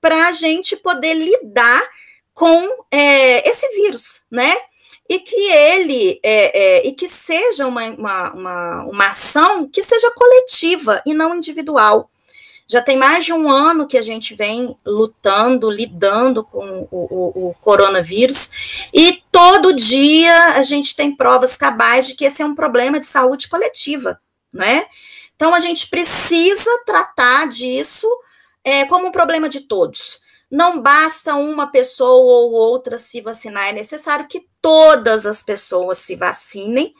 [0.00, 1.82] para a gente poder lidar
[2.32, 4.56] com é, esse vírus, né?
[5.10, 10.08] E que ele é, é, e que seja uma, uma, uma, uma ação que seja
[10.12, 12.08] coletiva e não individual.
[12.68, 17.48] Já tem mais de um ano que a gente vem lutando, lidando com o, o,
[17.48, 18.50] o, coronavírus,
[18.94, 23.06] e todo dia a gente tem provas cabais de que esse é um problema de
[23.06, 24.20] saúde coletiva,
[24.52, 24.86] né?
[25.34, 28.06] Então a gente precisa tratar disso
[28.62, 30.20] é, como um problema de todos.
[30.50, 36.16] Não basta uma pessoa ou outra se vacinar, é necessário que todas as pessoas se
[36.16, 36.92] vacinem,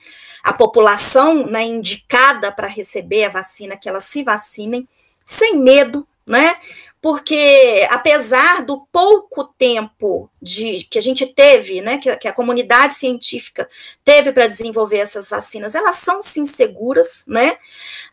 [0.43, 4.89] a população né, indicada para receber a vacina, que elas se vacinem,
[5.25, 6.57] sem medo, né?
[7.03, 12.95] Porque apesar do pouco tempo de que a gente teve, né, que, que a comunidade
[12.95, 13.69] científica
[14.05, 17.57] teve para desenvolver essas vacinas, elas são sim seguras, né?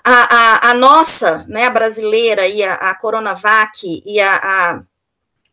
[0.03, 4.83] A, a, a nossa, né, a brasileira e a, a Coronavac e a, a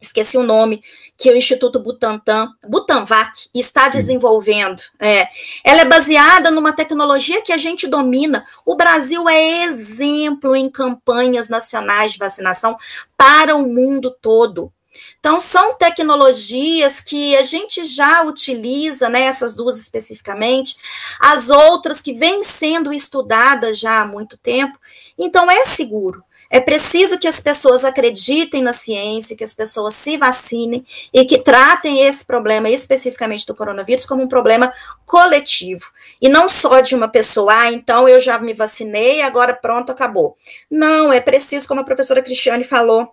[0.05, 0.83] esqueci o nome,
[1.19, 4.83] que o Instituto Butantan, Butanvac, está desenvolvendo.
[5.01, 5.29] É,
[5.65, 8.47] ela é baseada numa tecnologia que a gente domina.
[8.65, 12.77] O Brasil é exemplo em campanhas nacionais de vacinação
[13.17, 14.73] para o mundo todo.
[15.19, 20.77] Então, são tecnologias que a gente já utiliza, né, essas duas especificamente,
[21.21, 24.79] as outras que vêm sendo estudadas já há muito tempo,
[25.19, 26.23] então é seguro.
[26.55, 31.37] É preciso que as pessoas acreditem na ciência, que as pessoas se vacinem e que
[31.37, 34.73] tratem esse problema, especificamente do coronavírus, como um problema
[35.05, 35.85] coletivo.
[36.23, 40.37] E não só de uma pessoa, ah, então eu já me vacinei, agora pronto, acabou.
[40.71, 43.13] Não, é preciso, como a professora Cristiane falou,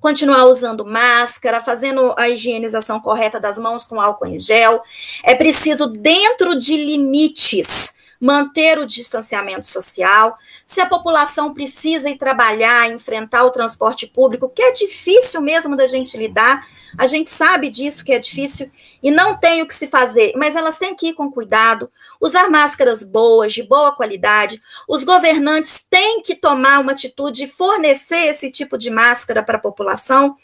[0.00, 4.80] continuar usando máscara, fazendo a higienização correta das mãos com álcool em gel.
[5.24, 12.90] É preciso, dentro de limites, manter o distanciamento social, se a população precisa ir trabalhar,
[12.90, 16.66] enfrentar o transporte público, que é difícil mesmo da gente lidar,
[16.98, 18.70] a gente sabe disso que é difícil
[19.02, 21.90] e não tem o que se fazer, mas elas têm que ir com cuidado,
[22.20, 24.60] usar máscaras boas, de boa qualidade.
[24.88, 29.60] Os governantes têm que tomar uma atitude e fornecer esse tipo de máscara para a
[29.60, 30.36] população,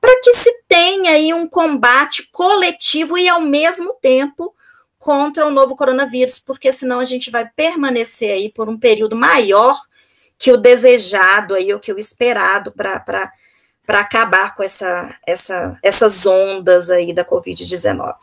[0.00, 4.54] para que se tenha aí um combate coletivo e, ao mesmo tempo,
[5.06, 9.80] contra o novo coronavírus, porque senão a gente vai permanecer aí por um período maior
[10.36, 13.30] que o desejado aí, ou que o esperado para
[13.88, 18.14] acabar com essa, essa, essas ondas aí da Covid-19.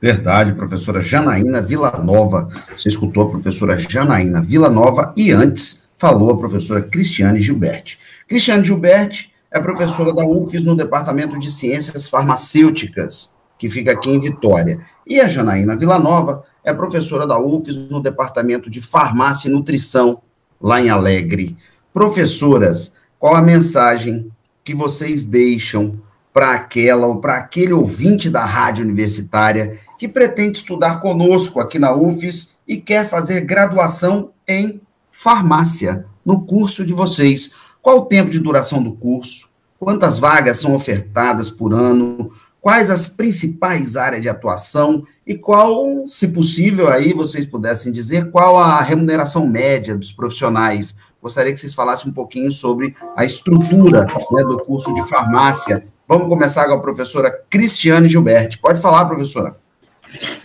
[0.00, 2.48] Verdade, professora Janaína Villanova.
[2.76, 8.00] Você escutou a professora Janaína Villanova e antes falou a professora Cristiane Gilberti.
[8.26, 13.30] Cristiane Gilberti é professora da UFES no Departamento de Ciências Farmacêuticas
[13.62, 14.80] que fica aqui em Vitória.
[15.06, 20.20] E a Janaína Villanova é professora da UFES no Departamento de Farmácia e Nutrição,
[20.60, 21.56] lá em Alegre.
[21.94, 24.28] Professoras, qual a mensagem
[24.64, 26.00] que vocês deixam
[26.32, 31.94] para aquela ou para aquele ouvinte da rádio universitária que pretende estudar conosco aqui na
[31.94, 37.52] UFES e quer fazer graduação em farmácia no curso de vocês?
[37.80, 39.52] Qual o tempo de duração do curso?
[39.78, 42.32] Quantas vagas são ofertadas por ano?
[42.62, 48.56] Quais as principais áreas de atuação e qual, se possível, aí vocês pudessem dizer, qual
[48.56, 50.96] a remuneração média dos profissionais.
[51.20, 55.84] Gostaria que vocês falassem um pouquinho sobre a estrutura né, do curso de farmácia.
[56.06, 58.58] Vamos começar com a professora Cristiane Gilberti.
[58.58, 59.56] Pode falar, professora.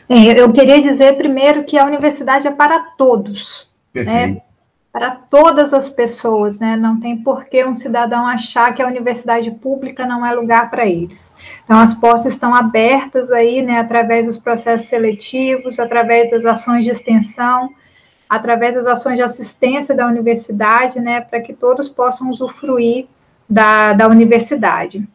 [0.09, 3.69] Eu queria dizer primeiro que a universidade é para todos.
[3.93, 4.03] Né?
[4.03, 4.33] Perfeito.
[4.33, 4.41] Né?
[4.97, 6.75] Para todas as pessoas, né?
[6.75, 10.87] Não tem por que um cidadão achar que a universidade pública não é lugar para
[10.87, 11.35] eles.
[11.63, 13.79] Então, as portas estão abertas aí, né?
[13.79, 17.69] Através dos processos seletivos, através das ações de extensão,
[18.27, 21.21] através das ações de assistência da universidade, né?
[21.21, 23.05] Para que todos possam usufruir
[23.47, 25.07] da, da universidade.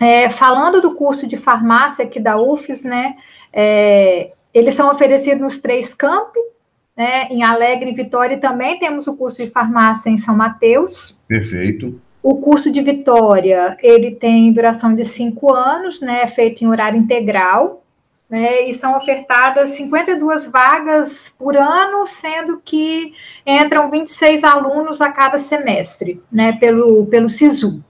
[0.00, 3.14] É, falando do curso de farmácia aqui da UFES, né?
[3.52, 6.42] É, eles são oferecidos nos três campos,
[6.98, 7.28] né?
[7.30, 11.16] Em Alegre e Vitória também temos o curso de farmácia em São Mateus.
[11.28, 12.00] Perfeito.
[12.20, 16.26] O curso de Vitória, ele tem duração de cinco anos, né?
[16.26, 17.84] Feito em horário integral,
[18.28, 18.62] né?
[18.62, 23.14] E são ofertadas 52 vagas por ano, sendo que
[23.46, 26.54] entram 26 alunos a cada semestre, né?
[26.54, 27.80] Pelo, pelo SISU.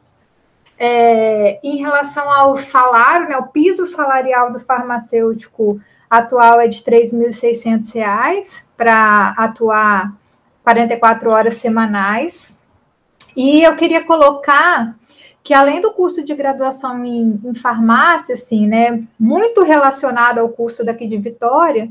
[0.79, 7.03] É, em relação ao salário, né, o piso salarial do farmacêutico atual é de R$
[7.03, 10.13] 3.600 para atuar
[10.63, 12.59] 44 horas semanais.
[13.37, 14.97] E eu queria colocar
[15.43, 20.85] que além do curso de graduação em, em farmácia, assim, né, muito relacionado ao curso
[20.85, 21.91] daqui de Vitória,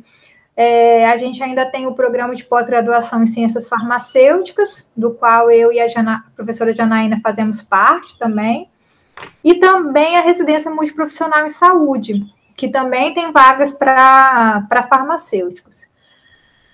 [0.55, 5.71] é, a gente ainda tem o programa de pós-graduação em ciências farmacêuticas, do qual eu
[5.71, 8.69] e a, Jana, a professora Janaína fazemos parte também
[9.43, 12.25] e também a residência multiprofissional em saúde,
[12.57, 15.85] que também tem vagas para farmacêuticos.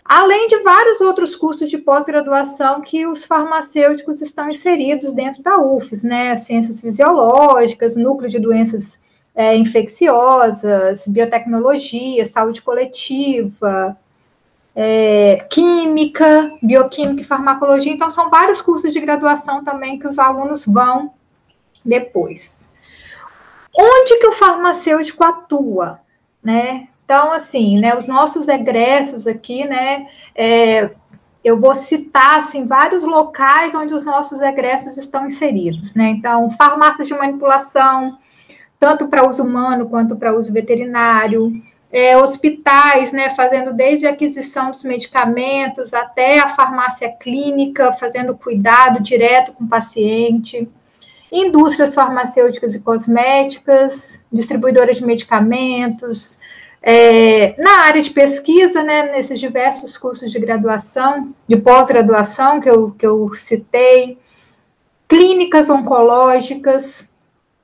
[0.05, 6.03] Além de vários outros cursos de pós-graduação que os farmacêuticos estão inseridos dentro da UFES,
[6.03, 6.37] né?
[6.37, 8.99] Ciências fisiológicas, núcleo de doenças
[9.35, 13.97] é, infecciosas, biotecnologia, saúde coletiva,
[14.75, 17.91] é, química, bioquímica e farmacologia.
[17.91, 21.13] Então, são vários cursos de graduação também que os alunos vão
[21.83, 22.62] depois.
[23.75, 25.99] Onde que o farmacêutico atua,
[26.43, 26.87] né?
[27.03, 30.91] Então, assim, né, os nossos egressos aqui, né, é,
[31.43, 36.09] eu vou citar, assim, vários locais onde os nossos egressos estão inseridos, né?
[36.09, 38.17] Então, farmácia de manipulação,
[38.79, 41.51] tanto para uso humano quanto para uso veterinário,
[41.91, 49.01] é, hospitais, né, fazendo desde a aquisição dos medicamentos até a farmácia clínica, fazendo cuidado
[49.01, 50.67] direto com o paciente,
[51.33, 56.37] indústrias farmacêuticas e cosméticas, distribuidoras de medicamentos,
[56.79, 62.91] é, na área de pesquisa, né, nesses diversos cursos de graduação, de pós-graduação que eu,
[62.91, 64.19] que eu citei,
[65.07, 67.11] clínicas oncológicas,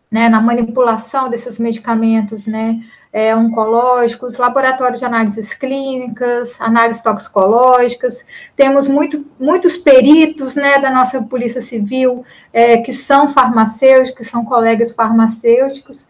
[0.10, 2.80] né, na manipulação desses medicamentos, né,
[3.12, 8.24] é, oncológicos, laboratórios de análises clínicas, análises toxicológicas,
[8.56, 14.46] temos muito, muitos peritos né, da nossa Polícia Civil é, que são farmacêuticos, que são
[14.46, 16.08] colegas farmacêuticos,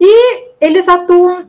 [0.00, 1.46] e eles atuam,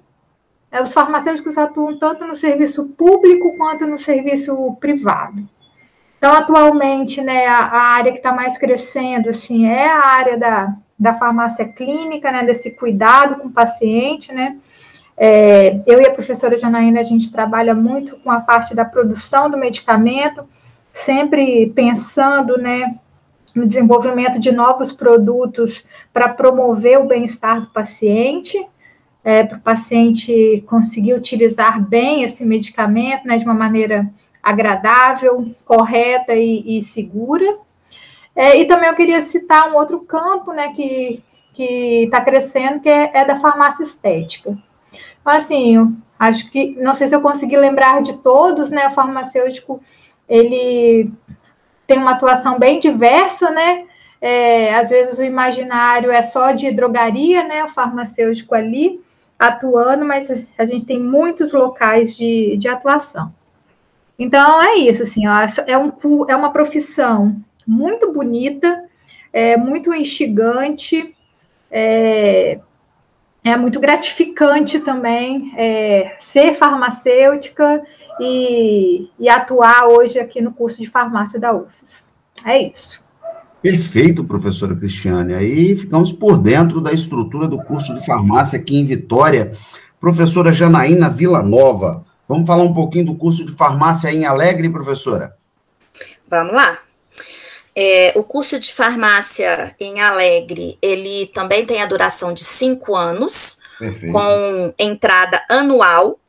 [0.72, 5.42] é, os farmacêuticos atuam tanto no serviço público quanto no serviço privado.
[6.18, 10.76] Então, atualmente, né, a, a área que está mais crescendo, assim, é a área da,
[10.98, 14.58] da farmácia clínica, né, desse cuidado com o paciente, né,
[15.18, 19.49] é, eu e a professora Janaína, a gente trabalha muito com a parte da produção
[19.49, 20.47] do medicamento,
[20.91, 22.99] sempre pensando né,
[23.55, 28.63] no desenvolvimento de novos produtos para promover o bem-estar do paciente,
[29.24, 34.07] é, para o paciente conseguir utilizar bem esse medicamento né, de uma maneira
[34.41, 37.57] agradável, correta e, e segura.
[38.36, 41.24] É, e também eu queria citar um outro campo né, que
[42.03, 44.55] está crescendo, que é, é da farmácia estética.
[45.36, 48.88] Assim, acho que, não sei se eu consegui lembrar de todos, né?
[48.88, 49.82] O farmacêutico,
[50.28, 51.12] ele
[51.86, 53.86] tem uma atuação bem diversa, né?
[54.20, 57.64] É, às vezes o imaginário é só de drogaria, né?
[57.64, 59.02] O farmacêutico ali
[59.38, 63.34] atuando, mas a gente tem muitos locais de, de atuação.
[64.18, 65.92] Então é isso, assim, ó, é, um,
[66.28, 68.86] é uma profissão muito bonita,
[69.32, 71.16] é muito instigante,
[71.70, 72.60] é,
[73.44, 77.82] é muito gratificante também é, ser farmacêutica
[78.20, 82.16] e, e, atuar hoje aqui no curso de farmácia da UFES.
[82.44, 83.06] É isso.
[83.62, 85.34] Perfeito, professora Cristiane.
[85.34, 89.52] Aí ficamos por dentro da estrutura do curso de farmácia aqui em Vitória.
[90.00, 95.36] Professora Janaína Vila Nova, vamos falar um pouquinho do curso de farmácia em Alegre, professora?
[96.30, 96.78] Vamos lá.
[97.80, 103.60] É, o curso de farmácia em Alegre, ele também tem a duração de cinco anos.
[103.78, 104.12] Perfeito.
[104.12, 106.20] com entrada anual,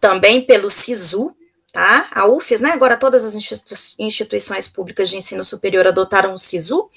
[0.00, 1.36] também pelo SISU,
[1.72, 2.08] tá?
[2.10, 2.70] A UFES, né?
[2.70, 3.34] Agora todas as
[3.98, 6.90] instituições públicas de ensino superior adotaram o SISU,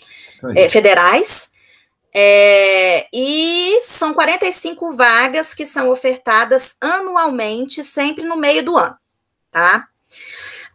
[0.56, 1.50] é, federais,
[2.14, 8.98] é, e são 45 vagas que são ofertadas anualmente, sempre no meio do ano,
[9.52, 9.88] tá?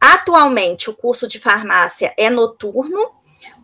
[0.06, 3.10] Atualmente, o curso de farmácia é noturno,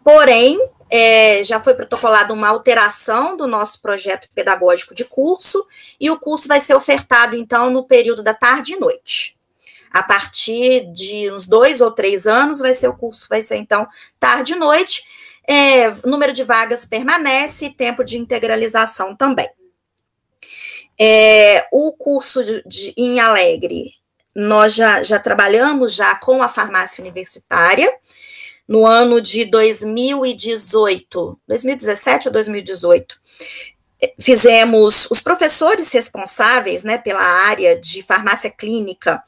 [0.03, 5.67] porém, é, já foi protocolada uma alteração do nosso projeto pedagógico de curso,
[6.01, 9.37] e o curso vai ser ofertado, então, no período da tarde e noite.
[9.93, 13.87] A partir de uns dois ou três anos, vai ser o curso, vai ser, então,
[14.19, 15.05] tarde e noite,
[15.47, 19.51] é, número de vagas permanece e tempo de integralização também.
[20.99, 24.00] É, o curso de, de, em Alegre,
[24.41, 27.93] nós já, já trabalhamos já com a farmácia universitária,
[28.67, 33.17] no ano de 2018, 2017 ou 2018,
[34.19, 39.23] fizemos os professores responsáveis né, pela área de farmácia clínica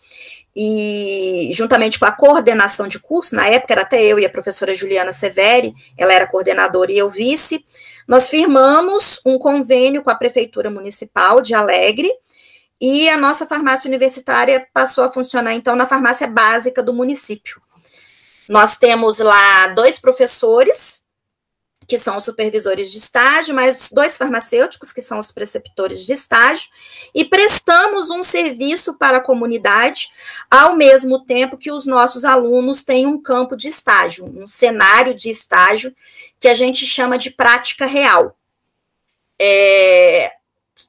[0.55, 4.75] e juntamente com a coordenação de curso, na época era até eu e a professora
[4.75, 7.65] Juliana Severi, ela era coordenadora e eu vice,
[8.07, 12.11] nós firmamos um convênio com a Prefeitura Municipal de Alegre,
[12.83, 17.63] e a nossa farmácia universitária passou a funcionar, então, na farmácia básica do município.
[18.49, 21.01] Nós temos lá dois professores,
[21.87, 26.69] que são os supervisores de estágio, mais dois farmacêuticos, que são os preceptores de estágio,
[27.15, 30.09] e prestamos um serviço para a comunidade,
[30.51, 35.31] ao mesmo tempo que os nossos alunos têm um campo de estágio, um cenário de
[35.31, 35.95] estágio,
[36.41, 38.37] que a gente chama de prática real.
[39.41, 40.33] É,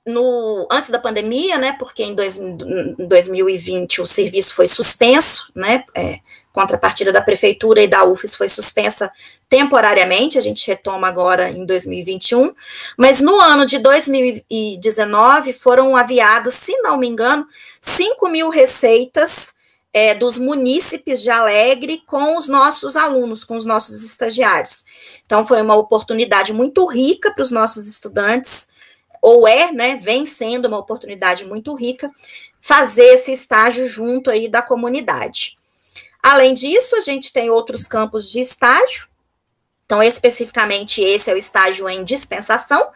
[0.05, 5.85] no, antes da pandemia, né, porque em, dois, em 2020 o serviço foi suspenso, né,
[5.95, 6.19] é,
[6.51, 9.11] contrapartida da prefeitura e da UFES foi suspensa
[9.49, 12.53] temporariamente, a gente retoma agora em 2021,
[12.97, 17.47] mas no ano de 2019 foram aviados, se não me engano,
[17.81, 19.53] 5 mil receitas
[19.93, 24.85] é, dos munícipes de Alegre com os nossos alunos, com os nossos estagiários.
[25.25, 28.67] Então, foi uma oportunidade muito rica para os nossos estudantes,
[29.23, 32.11] ou é, né, vem sendo uma oportunidade muito rica,
[32.59, 35.57] fazer esse estágio junto aí da comunidade.
[36.21, 39.07] Além disso, a gente tem outros campos de estágio.
[39.85, 42.89] Então, especificamente, esse é o estágio em dispensação,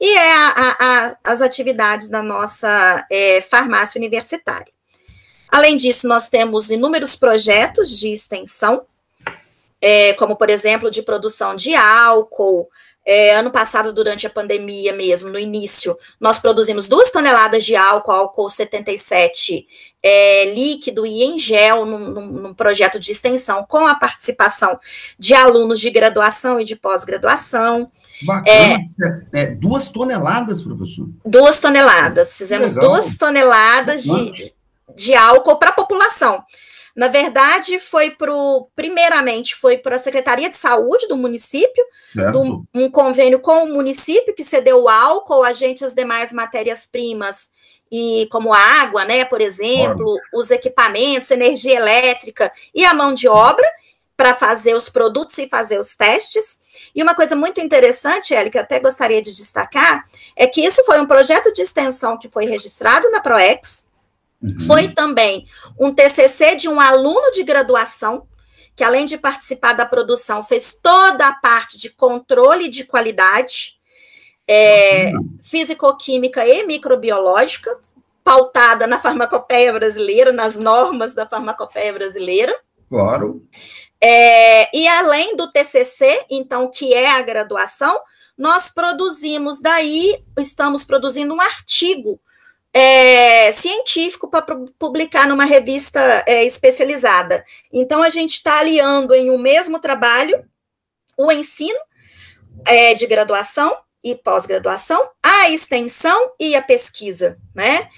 [0.00, 4.72] e é a, a, as atividades da nossa é, farmácia universitária.
[5.50, 8.86] Além disso, nós temos inúmeros projetos de extensão,
[9.82, 12.70] é, como, por exemplo, de produção de álcool,
[13.04, 18.12] é, ano passado, durante a pandemia mesmo, no início, nós produzimos duas toneladas de álcool,
[18.12, 19.66] álcool 77
[20.02, 24.78] é, líquido e em gel, num, num, projeto de extensão, com a participação
[25.18, 27.90] de alunos de graduação e de pós-graduação.
[28.22, 28.78] Bacana,
[29.34, 31.08] é, é, duas toneladas, professor?
[31.24, 34.52] Duas toneladas, fizemos duas toneladas de,
[34.94, 36.44] de álcool para a população.
[36.94, 38.32] Na verdade, foi para
[38.76, 41.84] primeiramente foi para a Secretaria de Saúde do município,
[42.30, 47.48] do, um convênio com o município que cedeu o álcool, a gente as demais matérias-primas
[47.90, 53.66] e como água, né, por exemplo, os equipamentos, energia elétrica e a mão de obra
[54.16, 56.58] para fazer os produtos e fazer os testes.
[56.94, 60.04] E uma coisa muito interessante, Eli, que eu até gostaria de destacar,
[60.36, 63.84] é que isso foi um projeto de extensão que foi registrado na ProEx,
[64.44, 64.60] Uhum.
[64.66, 65.46] Foi também
[65.80, 68.26] um TCC de um aluno de graduação,
[68.76, 73.78] que além de participar da produção, fez toda a parte de controle de qualidade,
[74.46, 75.38] é, uhum.
[75.42, 77.74] físico-química e microbiológica,
[78.22, 82.54] pautada na farmacopeia brasileira, nas normas da farmacopeia brasileira.
[82.90, 83.42] Claro.
[84.00, 87.98] É, e além do TCC, então, que é a graduação,
[88.36, 92.20] nós produzimos daí, estamos produzindo um artigo
[92.74, 94.42] é, científico para
[94.76, 97.44] publicar numa revista é, especializada.
[97.72, 100.44] Então, a gente está aliando em um mesmo trabalho
[101.16, 101.78] o ensino
[102.66, 107.88] é, de graduação e pós-graduação, a extensão e a pesquisa, né?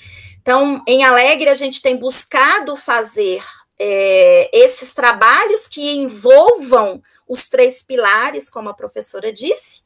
[0.43, 3.43] Então, em Alegre, a gente tem buscado fazer
[3.79, 9.83] é, esses trabalhos que envolvam os três pilares, como a professora disse,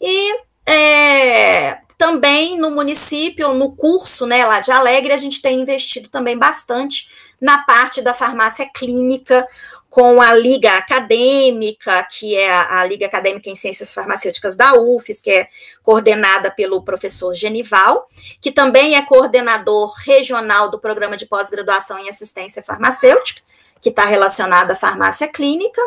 [0.00, 6.08] e é, também no município, no curso né, lá de Alegre, a gente tem investido
[6.08, 7.08] também bastante
[7.40, 9.46] na parte da farmácia clínica,
[9.88, 15.30] com a Liga Acadêmica, que é a, Liga Acadêmica em Ciências Farmacêuticas da UFES, que
[15.30, 15.48] é
[15.80, 18.04] coordenada pelo professor Genival,
[18.40, 23.42] que também é coordenador regional do programa de pós-graduação em assistência farmacêutica,
[23.80, 25.80] que está relacionado à farmácia clínica.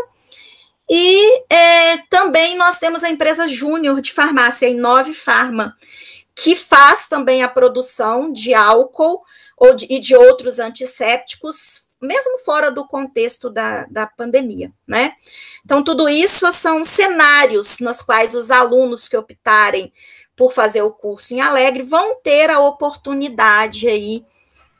[0.89, 5.75] E é, também nós temos a empresa Júnior de Farmácia, a Inove Farma,
[6.35, 9.23] que faz também a produção de álcool
[9.57, 15.13] ou de, e de outros antissépticos, mesmo fora do contexto da, da pandemia, né?
[15.63, 19.93] Então, tudo isso são cenários nos quais os alunos que optarem
[20.35, 24.25] por fazer o curso em Alegre vão ter a oportunidade aí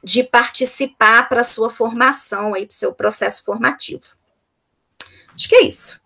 [0.03, 4.03] de participar para a sua formação, aí, para o seu processo formativo.
[5.34, 6.01] Acho que é isso.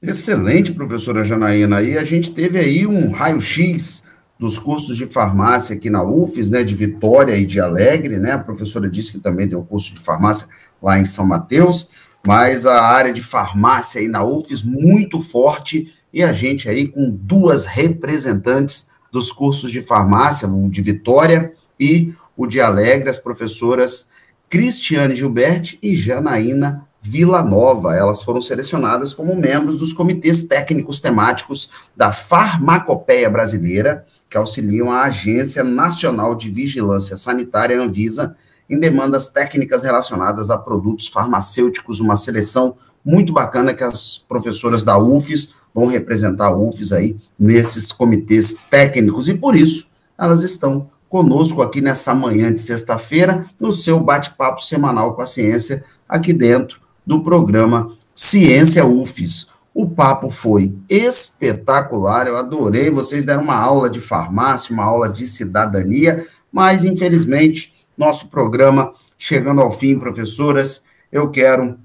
[0.00, 1.82] Excelente, professora Janaína.
[1.82, 4.03] E a gente teve aí um raio-x
[4.44, 8.32] dos cursos de farmácia aqui na UFES, né, de Vitória e de Alegre, né?
[8.32, 10.46] A professora disse que também um curso de farmácia
[10.82, 11.88] lá em São Mateus,
[12.22, 17.10] mas a área de farmácia aí na UFES muito forte e a gente aí com
[17.10, 24.10] duas representantes dos cursos de farmácia, o de Vitória e o de Alegre, as professoras
[24.50, 27.96] Cristiane Gilberti e Janaína Vila Nova.
[27.96, 35.04] Elas foram selecionadas como membros dos comitês técnicos temáticos da Farmacopeia Brasileira, que auxiliam a
[35.04, 38.36] Agência Nacional de Vigilância Sanitária, Anvisa,
[38.68, 44.98] em demandas técnicas relacionadas a produtos farmacêuticos, uma seleção muito bacana que as professoras da
[44.98, 49.86] UFES vão representar a UFES aí nesses comitês técnicos, e por isso
[50.18, 55.84] elas estão conosco aqui nessa manhã de sexta-feira, no seu bate-papo semanal com a ciência,
[56.08, 59.48] aqui dentro do programa Ciência UFES.
[59.74, 62.90] O papo foi espetacular, eu adorei.
[62.90, 69.60] Vocês deram uma aula de farmácia, uma aula de cidadania, mas infelizmente, nosso programa chegando
[69.60, 71.76] ao fim, professoras, eu quero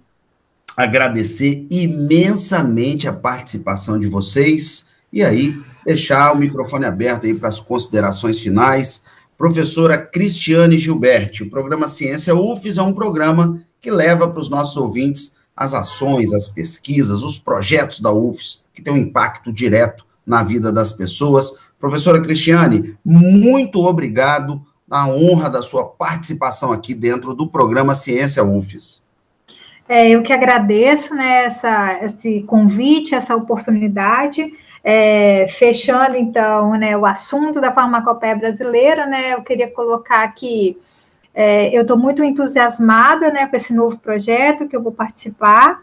[0.78, 7.60] agradecer imensamente a participação de vocês e aí deixar o microfone aberto aí para as
[7.60, 9.02] considerações finais.
[9.38, 14.78] Professora Cristiane Gilberti, o programa Ciência UFES é um programa que leva para os nossos
[14.78, 20.42] ouvintes as ações, as pesquisas, os projetos da UFES, que tem um impacto direto na
[20.42, 21.54] vida das pessoas.
[21.78, 29.04] Professora Cristiane, muito obrigado na honra da sua participação aqui dentro do programa Ciência UFES.
[29.88, 34.54] É, eu que agradeço né, essa, esse convite, essa oportunidade.
[34.82, 40.78] É, fechando, então, né, o assunto da farmacopeia brasileira, né, eu queria colocar aqui,
[41.42, 45.82] é, eu estou muito entusiasmada né, com esse novo projeto que eu vou participar.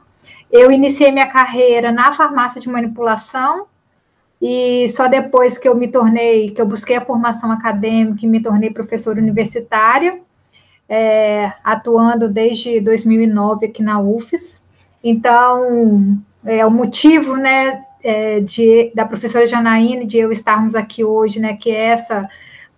[0.52, 3.64] Eu iniciei minha carreira na farmácia de manipulação,
[4.40, 8.42] e só depois que eu me tornei, que eu busquei a formação acadêmica e me
[8.42, 10.20] tornei professora universitária,
[10.86, 14.62] é, atuando desde 2009 aqui na UFES.
[15.02, 21.40] Então, é o motivo, né, é, de, da professora Janaíne, de eu estarmos aqui hoje,
[21.40, 22.28] né, que é essa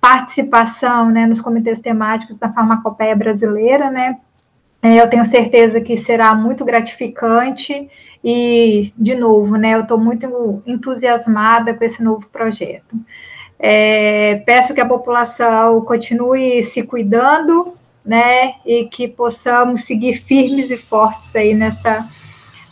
[0.01, 4.19] participação, né, nos comitês temáticos da farmacopeia brasileira, né,
[4.83, 7.91] é, eu tenho certeza que será muito gratificante
[8.23, 12.97] e, de novo, né, eu estou muito entusiasmada com esse novo projeto.
[13.59, 17.75] É, peço que a população continue se cuidando,
[18.05, 22.09] né, e que possamos seguir firmes e fortes aí nesta,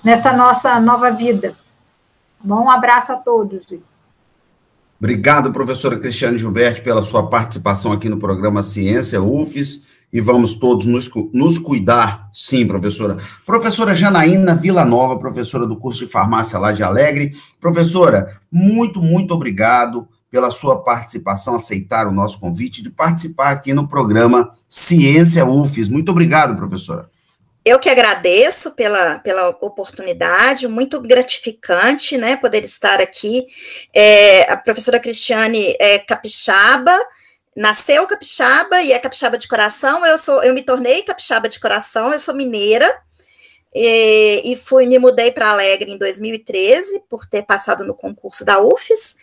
[0.02, 1.54] nessa nossa nova vida.
[2.40, 3.66] Bom, um abraço a todos.
[4.98, 10.86] Obrigado, professora Cristiane Gilberto, pela sua participação aqui no programa Ciência UFES, e vamos todos
[10.86, 13.18] nos, nos cuidar, sim, professora.
[13.44, 17.32] Professora Janaína Vila Nova, professora do curso de farmácia lá de Alegre.
[17.60, 23.86] Professora, muito, muito obrigado pela sua participação, aceitar o nosso convite de participar aqui no
[23.86, 25.88] programa Ciência UFES.
[25.88, 27.10] Muito obrigado, professora.
[27.66, 33.44] Eu que agradeço pela, pela oportunidade, muito gratificante, né, poder estar aqui.
[33.92, 36.96] É, a professora Cristiane é capixaba,
[37.56, 40.06] nasceu capixaba e é capixaba de coração.
[40.06, 42.12] Eu sou, eu me tornei capixaba de coração.
[42.12, 42.96] Eu sou mineira
[43.74, 48.60] e, e fui me mudei para Alegre em 2013 por ter passado no concurso da
[48.60, 49.16] UFES.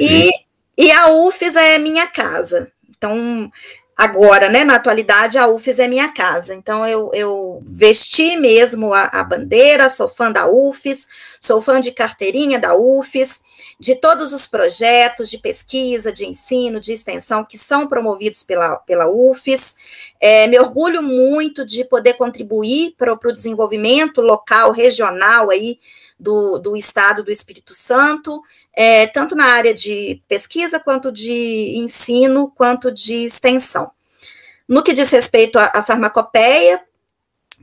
[0.00, 0.30] E
[0.76, 2.72] e a UFES é minha casa.
[2.88, 3.50] Então,
[3.96, 6.54] agora, né, na atualidade, a UFES é minha casa.
[6.54, 11.06] Então, eu, eu vesti mesmo a, a, bandeira, sou fã da UFES,
[11.42, 13.40] sou fã de carteirinha da UFES,
[13.78, 19.08] de todos os projetos de pesquisa, de ensino, de extensão que são promovidos pela, pela
[19.08, 19.74] UFES.
[20.20, 25.80] É, me orgulho muito de poder contribuir para o desenvolvimento local, regional aí,
[26.16, 28.40] do, do Estado do Espírito Santo,
[28.72, 33.90] é, tanto na área de pesquisa, quanto de ensino, quanto de extensão.
[34.68, 36.80] No que diz respeito à, à farmacopeia,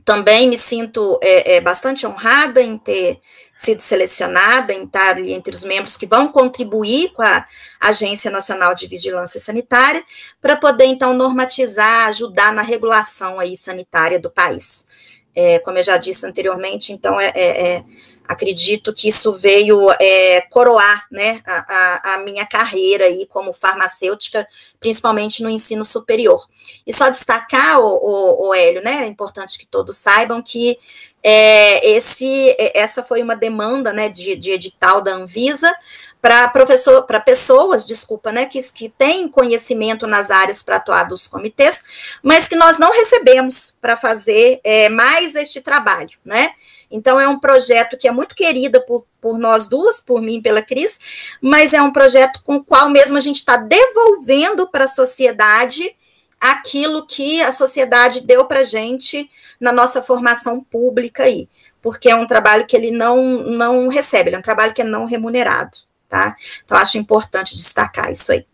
[0.04, 3.20] também me sinto é, é, bastante honrada em ter
[3.60, 7.46] sido selecionada, entre os membros que vão contribuir com a
[7.78, 10.02] Agência Nacional de Vigilância Sanitária,
[10.40, 14.86] para poder, então, normatizar, ajudar na regulação aí sanitária do país.
[15.34, 17.84] é, como eu já disse anteriormente, então é, é, é
[18.30, 24.46] acredito que isso veio é, coroar né, a, a, a, minha carreira aí como farmacêutica,
[24.78, 26.46] principalmente no ensino superior.
[26.86, 30.78] E só destacar, o, o, o Hélio, né, é importante que todos saibam que
[31.22, 35.74] é, esse, essa foi uma demanda né, de, de edital da Anvisa
[36.20, 41.26] para professor, para pessoas, desculpa, né, que, que têm conhecimento nas áreas para atuar dos
[41.26, 41.82] comitês,
[42.22, 46.52] mas que nós não recebemos para fazer é, mais este trabalho, né?
[46.90, 50.42] Então, é um projeto que é muito querido por, por nós duas, por mim e
[50.42, 50.98] pela Cris,
[51.40, 55.94] mas é um projeto com o qual mesmo a gente está devolvendo para a sociedade
[56.40, 59.28] aquilo que a sociedade deu para gente
[59.60, 61.48] na nossa formação pública aí,
[61.82, 64.84] porque é um trabalho que ele não, não recebe, ele é um trabalho que é
[64.84, 65.76] não remunerado,
[66.08, 66.34] tá?
[66.64, 68.46] Então, acho importante destacar isso aí.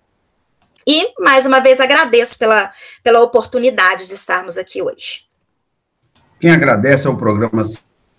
[0.86, 2.72] E, mais uma vez, agradeço pela,
[3.02, 5.26] pela oportunidade de estarmos aqui hoje.
[6.38, 7.62] Quem agradece ao programa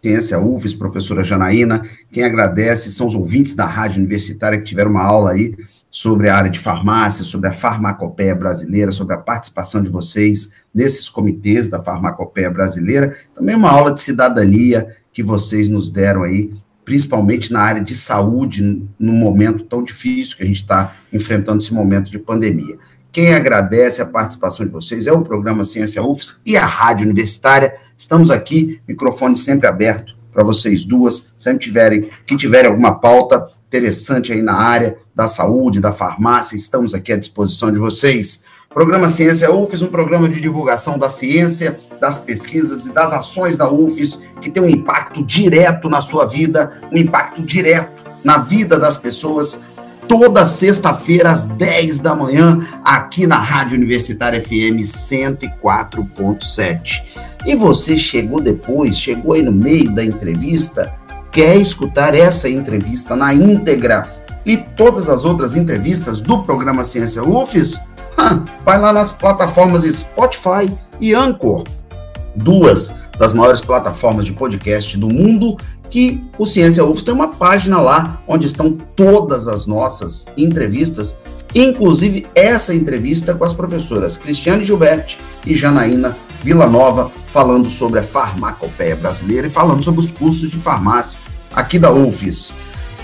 [0.02, 1.82] Ciência UFES, professora Janaína.
[2.12, 5.56] Quem agradece são os ouvintes da Rádio Universitária que tiveram uma aula aí
[5.98, 11.10] sobre a área de farmácia, sobre a farmacopeia brasileira, sobre a participação de vocês nesses
[11.10, 13.18] comitês da farmacopeia brasileira.
[13.34, 16.54] Também uma aula de cidadania que vocês nos deram aí,
[16.86, 21.74] principalmente na área de saúde, num momento tão difícil que a gente está enfrentando esse
[21.74, 22.78] momento de pandemia.
[23.12, 27.74] Quem agradece a participação de vocês é o programa Ciência UFS e a Rádio Universitária.
[27.98, 34.32] Estamos aqui, microfone sempre aberto para vocês duas, sempre tiverem, que tiverem alguma pauta interessante
[34.32, 38.42] aí na área da saúde, da farmácia, estamos aqui à disposição de vocês.
[38.72, 43.68] Programa Ciência UFES, um programa de divulgação da ciência, das pesquisas e das ações da
[43.68, 48.96] UFES, que tem um impacto direto na sua vida, um impacto direto na vida das
[48.96, 49.60] pessoas,
[50.08, 57.26] toda sexta-feira, às 10 da manhã, aqui na Rádio Universitária FM 104.7.
[57.48, 60.94] E você chegou depois, chegou aí no meio da entrevista,
[61.32, 64.14] quer escutar essa entrevista na íntegra
[64.46, 67.80] e todas as outras entrevistas do programa Ciência UFES?
[68.66, 70.70] vai lá nas plataformas Spotify
[71.00, 71.64] e Anchor,
[72.36, 75.56] duas das maiores plataformas de podcast do mundo,
[75.90, 81.16] que o Ciência UFES tem uma página lá onde estão todas as nossas entrevistas,
[81.56, 86.14] inclusive essa entrevista com as professoras Cristiane Gilberti e Janaína
[86.44, 91.20] Villanova, falando sobre a farmacopeia brasileira e falando sobre os cursos de farmácia
[91.54, 92.56] aqui da UFES.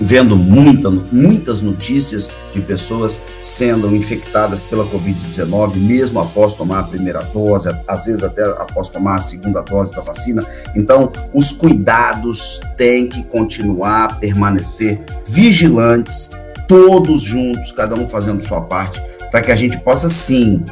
[0.00, 7.22] vendo muita, muitas notícias de pessoas sendo infectadas pela Covid-19, mesmo após tomar a primeira
[7.22, 10.44] dose, às vezes até após tomar a segunda dose da vacina.
[10.74, 16.30] Então, os cuidados têm que continuar, permanecer vigilantes,
[16.68, 20.64] todos juntos, cada um fazendo sua parte, para que a gente possa sim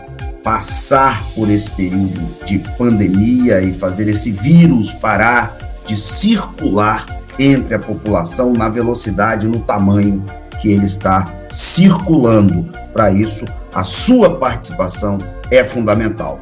[0.43, 5.57] passar por esse período de pandemia e fazer esse vírus parar
[5.87, 7.07] de circular
[7.39, 10.25] entre a população na velocidade, no tamanho
[10.61, 12.69] que ele está circulando.
[12.93, 15.19] Para isso, a sua participação
[15.51, 16.39] é fundamental.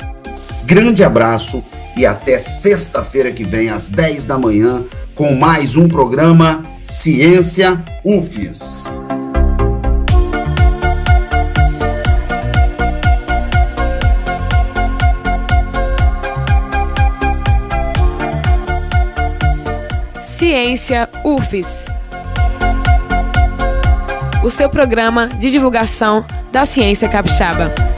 [0.65, 1.65] Grande abraço
[1.97, 4.85] e até sexta-feira que vem, às 10 da manhã,
[5.15, 8.85] com mais um programa Ciência UFES.
[20.41, 21.85] Ciência UFES.
[24.43, 27.90] O seu programa de divulgação da ciência capixaba.